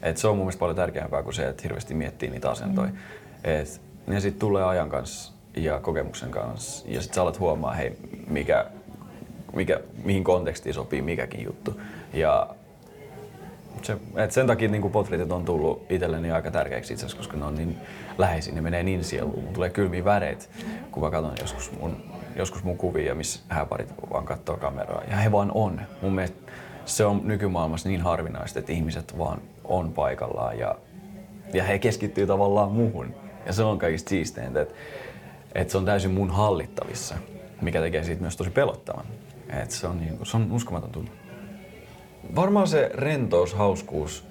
[0.03, 2.89] Et se on mun mielestä paljon tärkeämpää kuin se, että hirveästi miettii niitä asentoja.
[2.89, 2.97] Mm.
[3.45, 6.85] Et ne sitten tulee ajan kanssa ja kokemuksen kanssa.
[6.89, 7.97] Ja sitten sä alat huomaa, hei,
[8.28, 8.66] mikä,
[9.53, 11.80] mikä, mihin kontekstiin sopii mikäkin juttu.
[12.12, 12.47] Ja
[13.85, 17.45] se, et sen takia niin portretit on tullut itselleni aika tärkeäksi itse asiassa, koska ne
[17.45, 17.76] on niin
[18.18, 19.39] läheisiä, ne menee niin sieluun.
[19.39, 20.45] Mulla tulee kylmiä väreitä,
[20.91, 21.97] kun mä katson joskus mun,
[22.37, 25.03] joskus mun kuvia, missä hääparit vaan katsoo kameraa.
[25.11, 25.80] Ja he vaan on.
[26.03, 26.53] Mun mielestä
[26.85, 30.74] se on nykymaailmassa niin harvinaista, että ihmiset vaan on paikallaan ja,
[31.53, 33.14] ja he keskittyy tavallaan muuhun.
[33.47, 34.74] Ja se on kaikista siisteintä, että,
[35.55, 37.14] että se on täysin mun hallittavissa,
[37.61, 39.05] mikä tekee siitä myös tosi pelottavan.
[39.49, 41.11] Että se on, niin, se on uskomaton tunne.
[42.37, 44.25] Varmaan se rentous, hauskuus,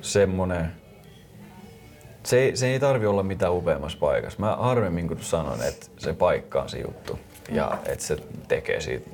[0.00, 0.72] semmonen,
[2.22, 4.40] se ei, se ei tarvi olla mitään upeammassa paikassa.
[4.40, 7.18] Mä harvemmin kun sanon, että se paikka on se juttu
[7.50, 8.16] ja että se
[8.48, 9.10] tekee siitä.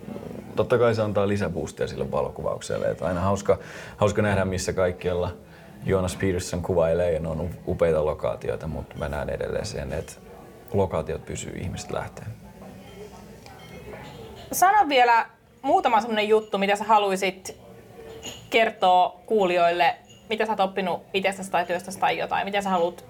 [0.56, 2.86] Totta kai se antaa lisäboostia sille valokuvaukselle.
[2.86, 3.58] Että aina hauska,
[3.96, 5.36] hauska nähdä, missä kaikkialla
[5.84, 10.12] Jonas Peterson kuvailee ja ne on upeita lokaatioita, mutta mä näen edelleen sen, että
[10.72, 12.28] lokaatiot pysyy ihmiset lähteen.
[14.52, 15.26] Sano vielä
[15.62, 17.56] muutama sellainen juttu, mitä sä haluaisit
[18.50, 19.96] kertoa kuulijoille,
[20.28, 23.04] mitä sä oot oppinut itsestäsi tai työstäsi tai jotain, mitä sä haluat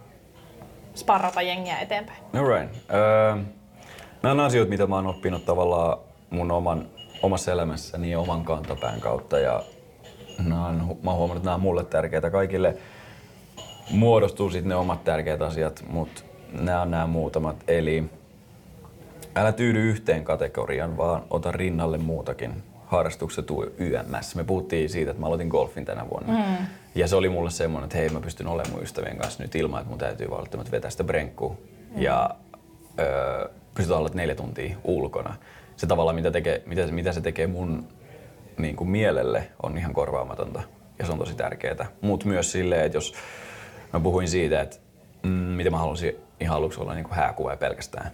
[0.95, 2.19] sparrata jengiä eteenpäin?
[2.35, 2.75] Alright.
[2.75, 3.43] Uh,
[4.23, 5.99] nämä on asioita, mitä mä oon oppinut tavallaan
[6.31, 6.87] mun oman,
[7.23, 9.39] omassa elämässäni ja oman kantapään kautta.
[9.39, 9.63] Ja
[10.39, 12.31] nämä on, mä oon huomannut, että nämä on mulle tärkeitä.
[12.31, 12.77] Kaikille
[13.91, 16.23] muodostuu sitten ne omat tärkeät asiat, mutta
[16.53, 17.57] nämä on nämä muutamat.
[17.69, 18.05] Eli
[19.37, 22.63] älä tyydy yhteen kategoriaan, vaan ota rinnalle muutakin.
[22.87, 23.47] Harrastukset
[23.79, 24.35] YMS.
[24.35, 26.33] Me puhuttiin siitä, että mä aloitin golfin tänä vuonna.
[26.33, 26.67] Mm.
[26.95, 29.81] Ja se oli mulle semmoinen, että hei mä pystyn olemaan mun ystävien kanssa nyt ilman,
[29.81, 31.57] että mun täytyy välttämättä vetää sitä brenkkua.
[31.95, 32.03] Mm.
[32.03, 32.31] Ja
[32.99, 35.35] öö, pystytään olla neljä tuntia ulkona.
[35.77, 37.89] Se tavalla, mitä, tekee, mitä, mitä se tekee mun
[38.59, 40.63] niin kuin mielelle, on ihan korvaamatonta.
[40.99, 41.87] Ja se on tosi tärkeää.
[42.01, 43.15] Mutta myös silleen, että jos
[43.93, 44.77] mä puhuin siitä, että
[45.23, 48.11] mm, miten mä halusin ihan aluksi olla niin kuin hääkuva pelkästään.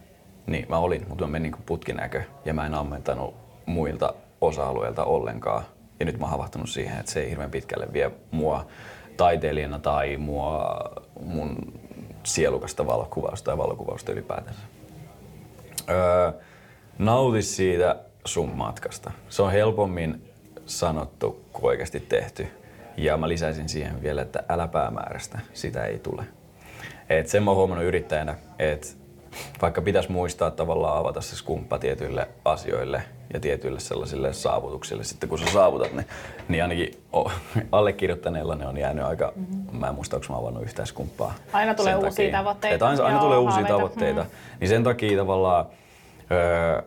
[0.48, 3.34] Niin mä olin, mutta mä menin niin putkinäkö ja mä en ammentanut
[3.66, 5.64] muilta osa-alueilta ollenkaan.
[6.00, 8.66] Ja nyt mä oon havahtunut siihen, että se ei hirveän pitkälle vie mua
[9.16, 10.76] taiteilijana tai mua
[11.20, 11.56] mun
[12.22, 14.60] sielukasta valokuvausta tai valokuvausta ylipäätänsä.
[15.90, 16.32] Öö,
[16.98, 19.10] nauti siitä sun matkasta.
[19.28, 20.22] Se on helpommin
[20.66, 22.46] sanottu kuin oikeasti tehty.
[22.96, 26.24] Ja mä lisäisin siihen vielä, että älä päämäärästä, sitä ei tule.
[27.08, 28.86] Et sen mä oon huomannut yrittäjänä, että
[29.62, 33.02] vaikka pitäisi muistaa tavallaan avata se skumppa tietyille asioille
[33.34, 36.04] ja tietyille sellaisille saavutuksille, sitten kun sä saavutat ne,
[36.48, 37.02] niin ainakin
[37.72, 39.78] allekirjoittaneella ne on jäänyt aika, mm-hmm.
[39.78, 41.34] mä en muista, onko mä avannut yhtään skumppaa.
[41.52, 42.38] Aina tulee uusia takia.
[42.38, 42.74] tavoitteita.
[42.74, 43.76] Et aina, aina Joo, tulee uusia haaveita.
[43.76, 44.22] tavoitteita.
[44.22, 44.28] Mm.
[44.60, 45.66] Niin sen takia tavallaan
[46.30, 46.82] öö,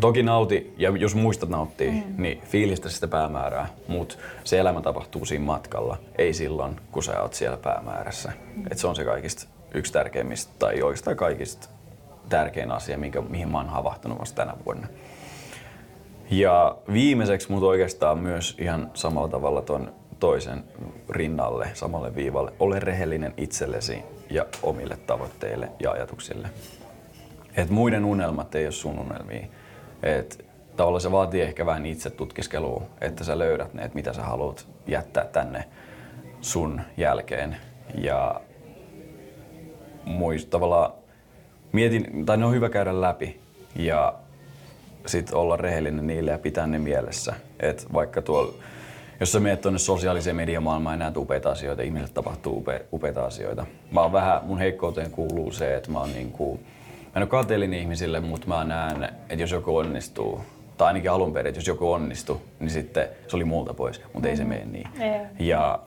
[0.00, 2.02] Toki nauti, ja jos muistat nauttia, mm.
[2.18, 7.34] niin fiilistä sitä päämäärää, mutta se elämä tapahtuu siinä matkalla, ei silloin, kun sä oot
[7.34, 8.32] siellä päämäärässä.
[8.56, 8.64] Mm.
[8.70, 11.68] Et se on se kaikista yksi tärkeimmistä, tai oikeastaan kaikista
[12.28, 14.86] tärkein asia, minkä, mihin mä oon havahtunut vasta tänä vuonna.
[16.30, 20.64] Ja viimeiseksi mut oikeastaan myös ihan samalla tavalla ton toisen
[21.10, 22.52] rinnalle, samalle viivalle.
[22.58, 26.48] Ole rehellinen itsellesi ja omille tavoitteille ja ajatuksille.
[27.56, 29.46] Et muiden unelmat ei ole sun unelmia.
[30.02, 30.44] Et
[30.76, 34.68] tavallaan se vaatii ehkä vähän itse tutkiskelua, että sä löydät ne, että mitä sä haluat
[34.86, 35.64] jättää tänne
[36.40, 37.56] sun jälkeen.
[37.94, 38.40] Ja
[40.08, 40.92] muist, tavallaan
[41.72, 43.40] mietin, tai ne on hyvä käydä läpi
[43.76, 44.14] ja
[45.06, 47.34] sitten olla rehellinen niille ja pitää ne mielessä.
[47.60, 48.52] Et vaikka tuolla,
[49.20, 53.66] jos sä menet tuonne sosiaaliseen mediamaailmaan ja näet upeita asioita, ihmisille tapahtuu upe, upeita asioita.
[53.90, 56.60] Mä oon vähän, mun heikkouteen kuuluu se, että mä oon niinku,
[57.04, 60.40] mä en ole kateellinen ihmisille, mutta mä näen, että jos joku onnistuu,
[60.76, 64.28] tai ainakin alun perin, että jos joku onnistuu, niin sitten se oli multa pois, mutta
[64.28, 64.88] ei se mene niin.
[65.38, 65.78] Ja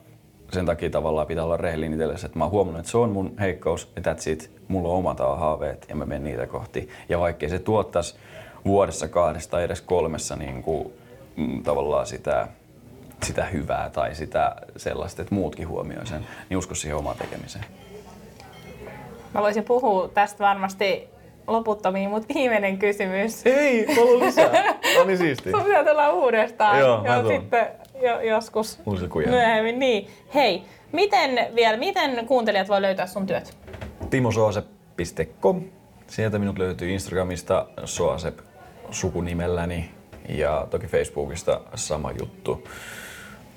[0.51, 3.33] sen takia tavallaan pitää olla rehellinen itsellesi, että mä oon huomannut, että se on mun
[3.39, 4.51] heikkous ja that's it.
[4.67, 6.89] Mulla on omat haaveet ja mä menen niitä kohti.
[7.09, 8.15] Ja vaikkei se tuottaisi
[8.65, 10.93] vuodessa kahdesta tai edes kolmessa niin kuin,
[11.35, 12.47] mm, tavallaan sitä,
[13.23, 17.65] sitä hyvää tai sitä sellaista, että muutkin huomioi sen, niin usko siihen omaan tekemiseen.
[19.33, 21.09] Mä voisin puhua tästä varmasti
[21.47, 23.45] loputtomiin, mutta viimeinen kysymys.
[23.45, 24.63] Ei, mulla lisää.
[24.99, 25.51] On niin siistiä.
[25.51, 26.79] Sun pitää tulla uudestaan.
[26.79, 27.67] Joo, ja sitten
[28.01, 28.79] jo, joskus
[29.25, 29.79] myöhemmin.
[29.79, 30.07] Niin.
[30.33, 33.57] Hei, miten, vielä, miten kuuntelijat voi löytää sun työt?
[34.09, 35.61] timosoasep.com.
[36.07, 38.39] Sieltä minut löytyy Instagramista Soasep
[38.91, 39.91] sukunimelläni
[40.29, 42.67] ja toki Facebookista sama juttu.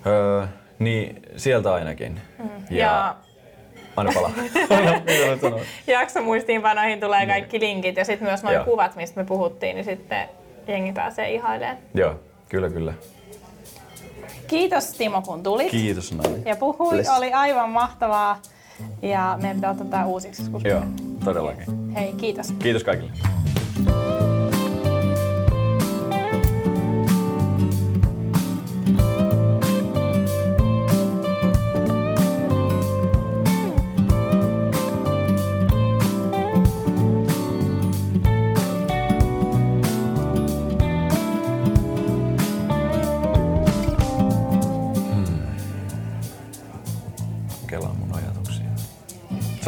[0.06, 0.46] Öö,
[0.78, 2.20] niin sieltä ainakin.
[2.38, 2.48] Mm.
[2.70, 3.16] Ja, ja
[3.96, 4.32] Aina palaa.
[5.86, 7.28] Jakso muistiinpanoihin tulee niin.
[7.28, 10.28] kaikki linkit ja sitten myös noin kuvat, mistä me puhuttiin, niin sitten
[10.68, 11.78] jengi pääsee ihailemaan.
[11.94, 12.94] Joo, kyllä kyllä.
[14.46, 15.70] Kiitos Timo kun tulit.
[15.70, 16.42] Kiitos Nani.
[16.44, 17.10] Ja puhuit, Bless.
[17.18, 18.42] oli aivan mahtavaa.
[19.02, 20.42] Ja meidän pitää ottaa tämä uusiksi.
[20.64, 20.82] Joo,
[21.24, 21.90] todellakin.
[21.94, 22.52] Hei, kiitos.
[22.58, 23.12] Kiitos kaikille.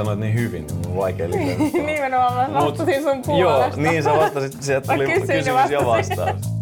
[0.07, 1.63] Sanoit niin hyvin, niin mun on vaikea lisätä.
[1.87, 3.81] Nimenomaan mä vastasin sun Joo, puolesta.
[3.81, 6.56] niin sä vastasit, sieltä tuli kysymys ja vastaus.